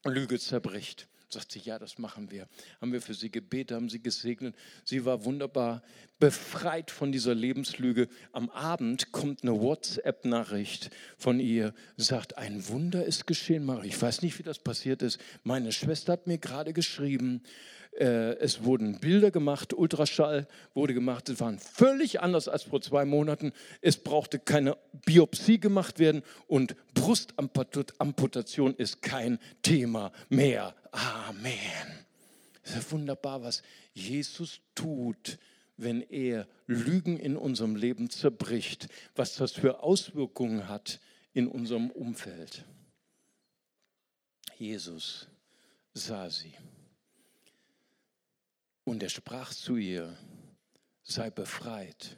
Lüge 0.05 0.39
zerbricht. 0.39 1.07
Sagt 1.29 1.51
sie, 1.51 1.59
ja, 1.59 1.77
das 1.77 1.97
machen 1.97 2.31
wir. 2.31 2.47
Haben 2.79 2.93
wir 2.93 3.01
für 3.01 3.13
sie 3.13 3.29
gebetet, 3.29 3.75
haben 3.75 3.89
sie 3.89 4.01
gesegnet. 4.01 4.55
Sie 4.85 5.03
war 5.03 5.25
wunderbar 5.25 5.83
befreit 6.19 6.89
von 6.89 7.11
dieser 7.11 7.35
Lebenslüge. 7.35 8.07
Am 8.31 8.49
Abend 8.49 9.11
kommt 9.11 9.43
eine 9.43 9.59
WhatsApp-Nachricht 9.59 10.89
von 11.17 11.41
ihr, 11.41 11.73
sagt, 11.97 12.37
ein 12.37 12.69
Wunder 12.69 13.03
ist 13.03 13.27
geschehen, 13.27 13.65
Marie. 13.65 13.89
Ich 13.89 14.01
weiß 14.01 14.21
nicht, 14.21 14.39
wie 14.39 14.43
das 14.43 14.59
passiert 14.59 15.01
ist. 15.01 15.19
Meine 15.43 15.73
Schwester 15.73 16.13
hat 16.13 16.27
mir 16.27 16.37
gerade 16.37 16.71
geschrieben, 16.71 17.43
es 17.97 18.63
wurden 18.63 18.99
Bilder 18.99 19.31
gemacht, 19.31 19.73
Ultraschall 19.73 20.47
wurde 20.73 20.93
gemacht. 20.93 21.29
Es 21.29 21.39
waren 21.39 21.57
völlig 21.57 22.21
anders 22.21 22.47
als 22.47 22.63
vor 22.63 22.81
zwei 22.81 23.05
Monaten. 23.05 23.53
Es 23.81 23.97
brauchte 23.97 24.37
keine 24.39 24.77
Biopsie 25.05 25.59
gemacht 25.59 25.97
werden 25.97 26.21
und 26.47 26.75
Brustamputation 26.93 28.75
ist 28.75 29.01
kein 29.01 29.39
Thema 29.63 30.11
mehr. 30.29 30.75
Amen. 30.91 32.05
Es 32.63 32.75
ist 32.75 32.91
wunderbar, 32.91 33.43
was 33.43 33.63
Jesus 33.93 34.59
tut, 34.75 35.39
wenn 35.77 36.01
er 36.01 36.47
Lügen 36.65 37.17
in 37.17 37.37
unserem 37.37 37.75
Leben 37.75 38.09
zerbricht, 38.09 38.89
was 39.15 39.35
das 39.35 39.53
für 39.53 39.81
Auswirkungen 39.83 40.67
hat 40.67 40.99
in 41.33 41.47
unserem 41.47 41.89
Umfeld. 41.91 42.65
Jesus 44.57 45.27
sah 45.93 46.29
sie. 46.29 46.53
Und 48.87 49.03
er 49.03 49.09
sprach 49.09 49.53
zu 49.53 49.75
ihr, 49.75 50.17
sei 51.03 51.29
befreit 51.29 52.15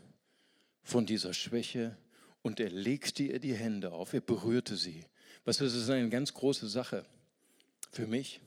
von 0.84 1.08
dieser 1.08 1.34
Schwäche. 1.34 1.98
Und 2.44 2.60
er 2.60 2.70
legte 2.70 3.24
ihr 3.24 3.40
die 3.40 3.56
Hände 3.56 3.92
auf, 3.92 4.14
er 4.14 4.22
berührte 4.22 4.76
sie. 4.76 5.04
Was 5.46 5.58
das 5.58 5.74
ist 5.74 5.90
eine 5.90 6.10
ganz 6.10 6.32
große 6.32 6.70
Sache 6.70 7.08
für 7.92 8.06
mich, 8.06 8.40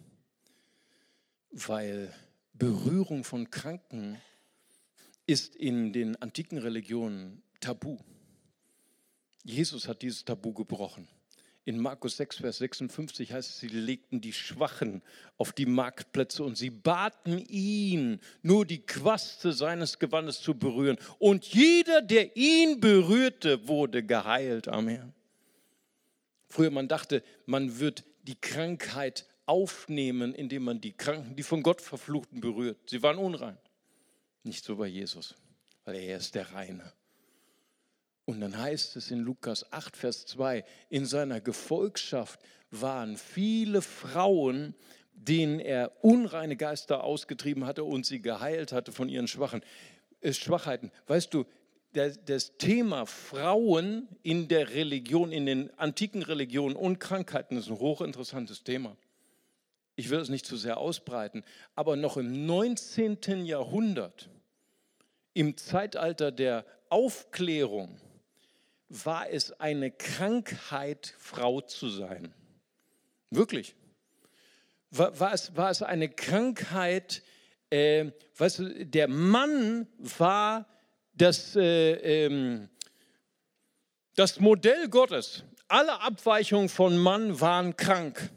weil 1.50 2.14
Berührung 2.52 3.24
von 3.24 3.50
Kranken 3.50 4.20
ist 5.26 5.56
in 5.56 5.92
den 5.92 6.14
antiken 6.22 6.58
Religionen 6.58 7.42
tabu. 7.58 7.98
Jesus 9.42 9.88
hat 9.88 10.00
dieses 10.00 10.24
Tabu 10.24 10.52
gebrochen. 10.52 11.08
In 11.64 11.78
Markus 11.78 12.16
6, 12.16 12.38
Vers 12.38 12.58
56 12.58 13.32
heißt 13.32 13.50
es, 13.50 13.58
sie 13.58 13.68
legten 13.68 14.20
die 14.20 14.32
Schwachen 14.32 15.00
auf 15.36 15.52
die 15.52 15.66
Marktplätze 15.66 16.42
und 16.42 16.56
sie 16.56 16.70
baten 16.70 17.38
ihn, 17.38 18.20
nur 18.42 18.66
die 18.66 18.84
Quaste 18.84 19.52
seines 19.52 20.00
Gewandes 20.00 20.40
zu 20.40 20.54
berühren. 20.54 20.98
Und 21.20 21.46
jeder, 21.46 22.02
der 22.02 22.36
ihn 22.36 22.80
berührte, 22.80 23.68
wurde 23.68 24.02
geheilt. 24.02 24.66
Amen. 24.66 25.14
Früher 26.48 26.70
man 26.70 26.88
dachte, 26.88 27.22
man 27.46 27.78
wird 27.78 28.04
die 28.24 28.40
Krankheit 28.40 29.26
aufnehmen, 29.46 30.34
indem 30.34 30.64
man 30.64 30.80
die 30.80 30.92
Kranken, 30.92 31.36
die 31.36 31.42
von 31.44 31.62
Gott 31.62 31.80
verfluchten, 31.80 32.40
berührt. 32.40 32.78
Sie 32.90 33.02
waren 33.02 33.18
unrein. 33.18 33.56
Nicht 34.42 34.64
so 34.64 34.76
bei 34.76 34.88
Jesus, 34.88 35.36
weil 35.84 35.94
er 35.94 36.16
ist 36.16 36.34
der 36.34 36.52
Reine. 36.52 36.92
Und 38.24 38.40
dann 38.40 38.56
heißt 38.56 38.96
es 38.96 39.10
in 39.10 39.20
Lukas 39.20 39.72
8, 39.72 39.96
Vers 39.96 40.26
2, 40.26 40.64
in 40.88 41.06
seiner 41.06 41.40
Gefolgschaft 41.40 42.40
waren 42.70 43.16
viele 43.16 43.82
Frauen, 43.82 44.74
denen 45.12 45.60
er 45.60 45.92
unreine 46.02 46.56
Geister 46.56 47.04
ausgetrieben 47.04 47.66
hatte 47.66 47.84
und 47.84 48.06
sie 48.06 48.22
geheilt 48.22 48.72
hatte 48.72 48.92
von 48.92 49.08
ihren 49.08 49.28
Schwachen, 49.28 49.62
äh, 50.20 50.32
Schwachheiten. 50.32 50.90
Weißt 51.06 51.34
du, 51.34 51.44
das 51.92 52.56
Thema 52.56 53.04
Frauen 53.04 54.08
in 54.22 54.48
der 54.48 54.70
Religion, 54.70 55.30
in 55.30 55.44
den 55.44 55.78
antiken 55.78 56.22
Religionen 56.22 56.74
und 56.74 57.00
Krankheiten 57.00 57.58
ist 57.58 57.68
ein 57.68 57.78
hochinteressantes 57.78 58.64
Thema. 58.64 58.96
Ich 59.94 60.08
will 60.08 60.20
es 60.20 60.30
nicht 60.30 60.46
zu 60.46 60.56
sehr 60.56 60.78
ausbreiten, 60.78 61.44
aber 61.74 61.96
noch 61.96 62.16
im 62.16 62.46
19. 62.46 63.44
Jahrhundert, 63.44 64.30
im 65.34 65.58
Zeitalter 65.58 66.32
der 66.32 66.64
Aufklärung 66.88 68.00
war 68.92 69.30
es 69.30 69.58
eine 69.58 69.90
Krankheit, 69.90 71.14
Frau 71.18 71.62
zu 71.62 71.88
sein. 71.88 72.34
Wirklich. 73.30 73.74
War, 74.90 75.18
war, 75.18 75.32
es, 75.32 75.56
war 75.56 75.70
es 75.70 75.82
eine 75.82 76.10
Krankheit, 76.10 77.22
äh, 77.70 78.10
weißt 78.36 78.58
du, 78.58 78.86
der 78.86 79.08
Mann 79.08 79.88
war 79.98 80.68
das, 81.14 81.56
äh, 81.56 82.24
ähm, 82.26 82.68
das 84.14 84.38
Modell 84.38 84.88
Gottes. 84.90 85.44
Alle 85.68 85.98
Abweichungen 86.00 86.68
von 86.68 86.98
Mann 86.98 87.40
waren 87.40 87.74
krank. 87.74 88.30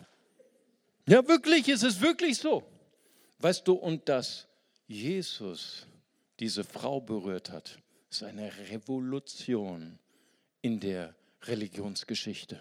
Ja, 1.06 1.28
wirklich, 1.28 1.68
es 1.68 1.84
ist 1.84 2.00
wirklich 2.00 2.38
so. 2.38 2.64
Weißt 3.40 3.68
du, 3.68 3.74
und 3.74 4.08
dass 4.08 4.48
Jesus 4.88 5.86
diese 6.40 6.64
Frau 6.64 7.02
berührt 7.02 7.52
hat, 7.52 7.78
ist 8.10 8.24
eine 8.24 8.50
Revolution 8.70 10.00
in 10.66 10.80
der 10.80 11.14
Religionsgeschichte. 11.44 12.60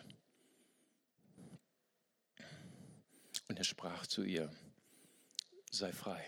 Und 3.48 3.56
er 3.56 3.64
sprach 3.64 4.06
zu 4.06 4.24
ihr, 4.24 4.52
sei 5.70 5.90
frei, 5.90 6.22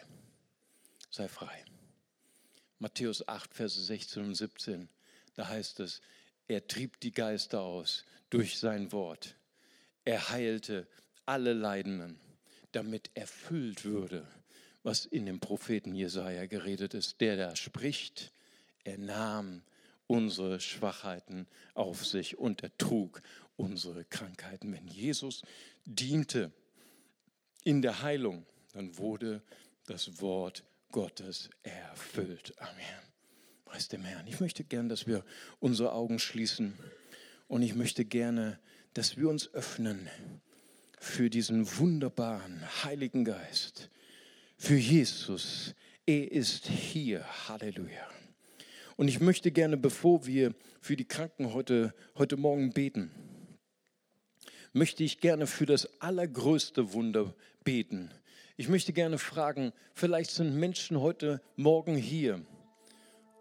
sei 1.11 1.29
frei. 1.29 1.67
Matthäus 2.79 3.29
8, 3.29 3.53
Verse 3.53 3.79
16 3.79 4.25
und 4.25 4.35
17, 4.35 4.89
da 5.35 5.49
heißt 5.49 5.81
es, 5.81 6.01
er 6.49 6.67
trieb 6.67 6.99
die 7.01 7.13
Geister 7.13 7.61
aus 7.61 8.07
durch 8.31 8.59
sein 8.59 8.91
Wort. 8.91 9.37
Er 10.07 10.31
heilte 10.31 10.89
alle 11.27 11.53
Leidenden, 11.53 12.19
damit 12.73 13.11
erfüllt 13.13 13.85
würde, 13.85 14.27
was 14.83 15.05
in 15.05 15.27
dem 15.27 15.41
Propheten 15.41 15.95
Jesaja 15.95 16.47
geredet 16.47 16.95
ist, 16.95 17.21
der 17.21 17.37
da 17.37 17.55
spricht. 17.55 18.33
Er 18.83 18.97
nahm 18.97 19.63
unsere 20.07 20.61
Schwachheiten 20.61 21.47
auf 21.75 22.07
sich 22.07 22.39
und 22.39 22.63
er 22.63 22.77
trug 22.79 23.23
unsere 23.57 24.05
Krankheiten. 24.05 24.73
Wenn 24.73 24.87
Jesus 24.87 25.43
diente 25.85 26.53
in 27.65 27.83
der 27.83 28.03
Heilung, 28.03 28.47
dann 28.73 28.97
wurde 28.99 29.43
das 29.87 30.21
Wort 30.21 30.65
Gottes 30.93 31.51
erfüllt. 31.63 32.55
Amen. 32.59 33.03
Preis 33.65 33.89
dem 33.89 34.05
Herrn. 34.05 34.27
Ich 34.27 34.41
möchte 34.41 34.65
gern, 34.65 34.89
dass 34.89 35.07
wir 35.07 35.25
unsere 35.59 35.93
Augen 35.93 36.19
schließen 36.19 36.79
und 37.49 37.63
ich 37.63 37.75
möchte 37.75 38.05
gerne, 38.05 38.59
dass 38.95 39.17
wir 39.17 39.29
uns 39.29 39.53
öffnen 39.53 40.09
für 40.99 41.29
diesen 41.31 41.77
wunderbaren 41.79 42.63
Heiligen 42.85 43.25
Geist, 43.25 43.91
für 44.57 44.77
Jesus. 44.77 45.75
Er 46.07 46.31
ist 46.31 46.67
hier. 46.69 47.25
Halleluja. 47.49 48.16
Und 48.97 49.09
ich 49.09 49.21
möchte 49.21 49.51
gerne, 49.51 49.77
bevor 49.77 50.27
wir 50.27 50.55
für 50.81 50.97
die 50.97 51.05
Kranken 51.05 51.53
heute, 51.53 51.95
heute 52.17 52.39
Morgen 52.39 52.73
beten, 52.73 53.11
möchte 54.73 55.05
ich 55.05 55.21
gerne 55.21 55.47
für 55.47 55.67
das 55.67 56.01
allergrößte 56.01 56.93
Wunder 56.95 57.35
beten. 57.63 58.11
Ich 58.57 58.69
möchte 58.69 58.95
gerne 58.95 59.19
fragen, 59.19 59.73
vielleicht 59.93 60.31
sind 60.31 60.57
Menschen 60.57 61.01
heute 61.01 61.43
Morgen 61.57 61.95
hier 61.95 62.41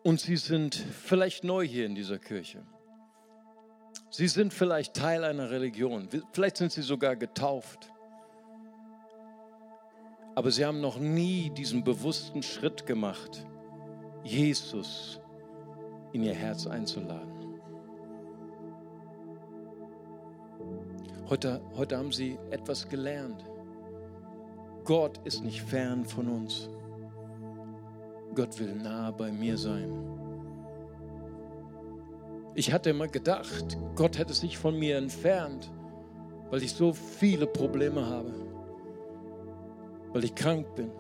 und 0.04 0.20
sie 0.20 0.38
sind 0.38 0.76
vielleicht 0.76 1.46
neu 1.46 1.66
hier 1.66 1.86
in 1.86 1.96
dieser 1.96 2.20
Kirche. 2.20 2.66
Sie 4.10 4.28
sind 4.28 4.54
vielleicht 4.54 4.94
Teil 4.94 5.24
einer 5.24 5.52
Religion, 5.52 6.10
vielleicht 6.34 6.58
sind 6.58 6.74
sie 6.74 6.82
sogar 6.82 7.16
getauft. 7.16 7.92
Aber 10.36 10.52
sie 10.52 10.66
haben 10.66 10.82
noch 10.82 11.00
nie 11.00 11.50
diesen 11.50 11.86
bewussten 11.86 12.44
Schritt 12.44 12.86
gemacht, 12.86 13.46
Jesus 14.26 15.22
in 16.16 16.24
ihr 16.24 16.34
Herz 16.34 16.66
einzuladen. 16.66 17.60
Heute, 21.30 21.60
heute 21.76 21.98
haben 21.98 22.14
sie 22.14 22.40
etwas 22.52 22.88
gelernt. 22.88 23.44
Gott 24.86 25.20
ist 25.26 25.44
nicht 25.44 25.62
fern 25.62 26.06
von 26.06 26.30
uns. 26.30 26.70
Gott 28.34 28.58
will 28.60 28.76
nahe 28.76 29.12
bei 29.12 29.30
mir 29.30 29.58
sein. 29.58 29.92
Ich 32.54 32.72
hatte 32.72 32.92
immer 32.92 33.10
gedacht, 33.10 33.78
Gott 33.96 34.18
hätte 34.18 34.34
sich 34.34 34.58
von 34.58 34.80
mir 34.80 34.98
entfernt, 34.98 35.70
weil 36.50 36.64
ich 36.64 36.72
so 36.72 36.94
viele 36.94 37.46
Probleme 37.46 38.06
habe, 38.06 38.32
weil 40.14 40.24
ich 40.24 40.34
krank 40.34 40.76
bin. 40.76 40.92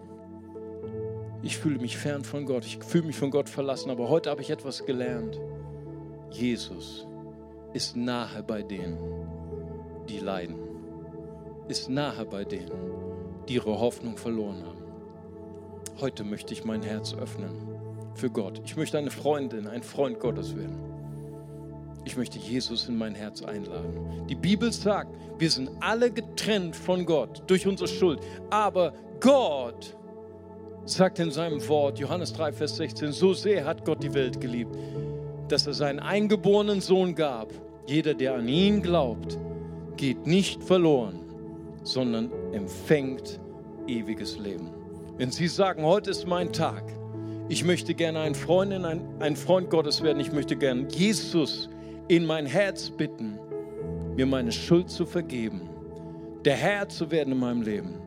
Ich 1.45 1.59
fühle 1.59 1.77
mich 1.77 1.95
fern 1.95 2.23
von 2.23 2.47
Gott, 2.47 2.65
ich 2.65 2.79
fühle 2.83 3.05
mich 3.05 3.17
von 3.17 3.29
Gott 3.29 3.49
verlassen, 3.49 3.91
aber 3.91 4.09
heute 4.09 4.31
habe 4.31 4.41
ich 4.41 4.49
etwas 4.49 4.83
gelernt. 4.83 5.39
Jesus 6.31 7.05
ist 7.71 7.95
nahe 7.95 8.41
bei 8.41 8.63
denen, 8.63 8.97
die 10.09 10.17
leiden, 10.17 10.55
ist 11.67 11.87
nahe 11.87 12.25
bei 12.25 12.45
denen, 12.45 12.71
die 13.47 13.53
ihre 13.53 13.79
Hoffnung 13.79 14.17
verloren 14.17 14.65
haben. 14.65 14.81
Heute 16.01 16.23
möchte 16.23 16.51
ich 16.51 16.65
mein 16.65 16.81
Herz 16.81 17.13
öffnen 17.13 17.51
für 18.15 18.31
Gott. 18.31 18.59
Ich 18.65 18.75
möchte 18.75 18.97
eine 18.97 19.11
Freundin, 19.11 19.67
ein 19.67 19.83
Freund 19.83 20.19
Gottes 20.19 20.55
werden. 20.55 20.79
Ich 22.05 22.17
möchte 22.17 22.39
Jesus 22.39 22.89
in 22.89 22.97
mein 22.97 23.13
Herz 23.13 23.43
einladen. 23.43 24.25
Die 24.27 24.35
Bibel 24.35 24.71
sagt, 24.71 25.15
wir 25.37 25.51
sind 25.51 25.69
alle 25.79 26.09
getrennt 26.09 26.75
von 26.75 27.05
Gott 27.05 27.43
durch 27.45 27.67
unsere 27.67 27.87
Schuld, 27.87 28.19
aber 28.49 28.95
Gott 29.19 29.95
sagt 30.85 31.17
in 31.17 31.31
seinem 31.31 31.67
Wort, 31.67 31.97
Johannes 31.99 32.31
3, 32.33 32.51
Vers 32.53 32.77
16, 32.77 33.11
so 33.11 33.33
sehr 33.33 33.65
hat 33.65 33.85
Gott 33.85 34.03
die 34.03 34.13
Welt 34.13 34.39
geliebt, 34.39 34.75
dass 35.47 35.65
er 35.65 35.73
seinen 35.73 35.99
eingeborenen 35.99 36.79
Sohn 36.79 37.15
gab. 37.15 37.51
Jeder, 37.87 38.13
der 38.13 38.35
an 38.35 38.47
ihn 38.47 38.81
glaubt, 38.81 39.37
geht 39.97 40.27
nicht 40.27 40.63
verloren, 40.63 41.19
sondern 41.83 42.31
empfängt 42.51 43.39
ewiges 43.87 44.37
Leben. 44.37 44.69
Wenn 45.17 45.31
Sie 45.31 45.47
sagen, 45.47 45.83
heute 45.83 46.11
ist 46.11 46.27
mein 46.27 46.53
Tag, 46.53 46.83
ich 47.49 47.63
möchte 47.63 47.93
gerne 47.93 48.19
ein 48.19 48.35
Freundin, 48.35 48.85
ein, 48.85 49.01
ein 49.19 49.35
Freund 49.35 49.69
Gottes 49.69 50.03
werden, 50.03 50.19
ich 50.19 50.31
möchte 50.31 50.55
gerne 50.55 50.87
Jesus 50.89 51.69
in 52.07 52.25
mein 52.25 52.45
Herz 52.45 52.89
bitten, 52.89 53.39
mir 54.15 54.25
meine 54.25 54.51
Schuld 54.51 54.89
zu 54.89 55.05
vergeben, 55.05 55.61
der 56.43 56.55
Herr 56.55 56.89
zu 56.89 57.09
werden 57.11 57.33
in 57.33 57.39
meinem 57.39 57.61
Leben 57.61 58.04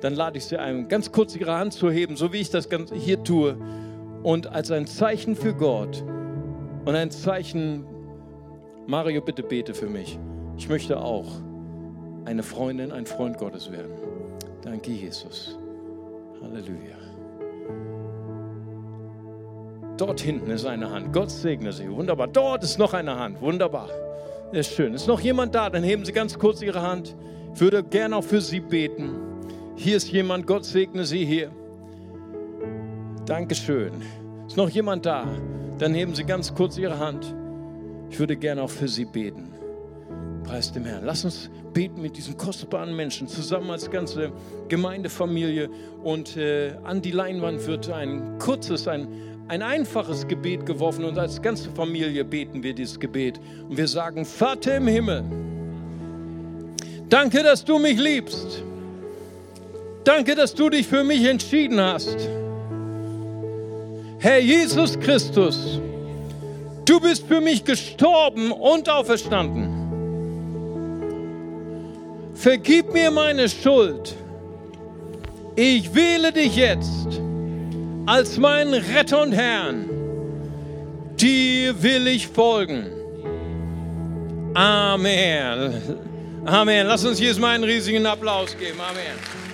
dann 0.00 0.14
lade 0.14 0.38
ich 0.38 0.44
Sie 0.44 0.56
ein, 0.56 0.88
ganz 0.88 1.12
kurz 1.12 1.36
Ihre 1.36 1.56
Hand 1.56 1.72
zu 1.72 1.90
heben, 1.90 2.16
so 2.16 2.32
wie 2.32 2.38
ich 2.38 2.50
das 2.50 2.68
hier 2.92 3.22
tue. 3.22 3.56
Und 4.22 4.46
als 4.48 4.70
ein 4.70 4.86
Zeichen 4.86 5.34
für 5.36 5.54
Gott 5.54 6.02
und 6.84 6.94
ein 6.94 7.10
Zeichen, 7.10 7.84
Mario, 8.86 9.20
bitte 9.20 9.42
bete 9.42 9.74
für 9.74 9.88
mich. 9.88 10.18
Ich 10.56 10.68
möchte 10.68 11.00
auch 11.00 11.26
eine 12.24 12.42
Freundin, 12.42 12.92
ein 12.92 13.06
Freund 13.06 13.38
Gottes 13.38 13.70
werden. 13.72 13.92
Danke, 14.62 14.90
Jesus. 14.90 15.58
Halleluja. 16.42 16.96
Dort 19.96 20.20
hinten 20.20 20.50
ist 20.50 20.64
eine 20.64 20.90
Hand. 20.90 21.12
Gott 21.12 21.30
segne 21.30 21.72
Sie. 21.72 21.90
Wunderbar. 21.90 22.26
Dort 22.26 22.64
ist 22.64 22.78
noch 22.78 22.94
eine 22.94 23.18
Hand. 23.18 23.40
Wunderbar. 23.40 23.88
Das 24.50 24.66
ist 24.66 24.74
schön. 24.74 24.94
Ist 24.94 25.06
noch 25.06 25.20
jemand 25.20 25.54
da? 25.54 25.68
Dann 25.68 25.82
heben 25.82 26.04
Sie 26.04 26.12
ganz 26.12 26.38
kurz 26.38 26.62
Ihre 26.62 26.80
Hand. 26.80 27.14
Ich 27.54 27.60
würde 27.60 27.82
gerne 27.82 28.16
auch 28.16 28.24
für 28.24 28.40
Sie 28.40 28.60
beten. 28.60 29.10
Hier 29.82 29.96
ist 29.96 30.12
jemand, 30.12 30.46
Gott 30.46 30.66
segne 30.66 31.06
Sie 31.06 31.24
hier. 31.24 31.50
Dankeschön. 33.24 33.92
Ist 34.46 34.58
noch 34.58 34.68
jemand 34.68 35.06
da? 35.06 35.26
Dann 35.78 35.94
heben 35.94 36.14
Sie 36.14 36.24
ganz 36.24 36.54
kurz 36.54 36.76
Ihre 36.76 36.98
Hand. 36.98 37.34
Ich 38.10 38.18
würde 38.18 38.36
gerne 38.36 38.62
auch 38.62 38.68
für 38.68 38.88
Sie 38.88 39.06
beten. 39.06 39.48
Preis 40.44 40.70
dem 40.70 40.84
Herrn. 40.84 41.06
Lass 41.06 41.24
uns 41.24 41.48
beten 41.72 42.02
mit 42.02 42.18
diesen 42.18 42.36
kostbaren 42.36 42.94
Menschen 42.94 43.26
zusammen 43.26 43.70
als 43.70 43.90
ganze 43.90 44.32
Gemeindefamilie. 44.68 45.70
Und 46.04 46.36
äh, 46.36 46.74
an 46.84 47.00
die 47.00 47.12
Leinwand 47.12 47.66
wird 47.66 47.88
ein 47.88 48.38
kurzes, 48.38 48.86
ein, 48.86 49.08
ein 49.48 49.62
einfaches 49.62 50.28
Gebet 50.28 50.66
geworfen. 50.66 51.06
Und 51.06 51.18
als 51.18 51.40
ganze 51.40 51.70
Familie 51.70 52.26
beten 52.26 52.62
wir 52.62 52.74
dieses 52.74 53.00
Gebet. 53.00 53.40
Und 53.66 53.78
wir 53.78 53.88
sagen, 53.88 54.26
Vater 54.26 54.76
im 54.76 54.88
Himmel, 54.88 55.24
danke, 57.08 57.42
dass 57.42 57.64
du 57.64 57.78
mich 57.78 57.98
liebst. 57.98 58.62
Danke, 60.12 60.34
dass 60.34 60.52
du 60.56 60.68
dich 60.68 60.88
für 60.88 61.04
mich 61.04 61.24
entschieden 61.24 61.80
hast. 61.80 62.16
Herr 64.18 64.40
Jesus 64.40 64.98
Christus, 64.98 65.78
du 66.84 66.98
bist 66.98 67.28
für 67.28 67.40
mich 67.40 67.64
gestorben 67.64 68.50
und 68.50 68.88
auferstanden. 68.88 69.68
Vergib 72.34 72.92
mir 72.92 73.12
meine 73.12 73.48
Schuld. 73.48 74.16
Ich 75.54 75.94
wähle 75.94 76.32
dich 76.32 76.56
jetzt 76.56 77.20
als 78.06 78.36
meinen 78.36 78.74
Retter 78.74 79.22
und 79.22 79.30
Herrn. 79.30 79.88
Dir 81.20 81.80
will 81.84 82.08
ich 82.08 82.26
folgen. 82.26 82.86
Amen. 84.54 85.72
Amen. 86.44 86.86
Lass 86.88 87.04
uns 87.04 87.20
Jesus 87.20 87.38
mal 87.38 87.54
einen 87.54 87.62
riesigen 87.62 88.04
Applaus 88.06 88.58
geben. 88.58 88.80
Amen. 88.80 89.49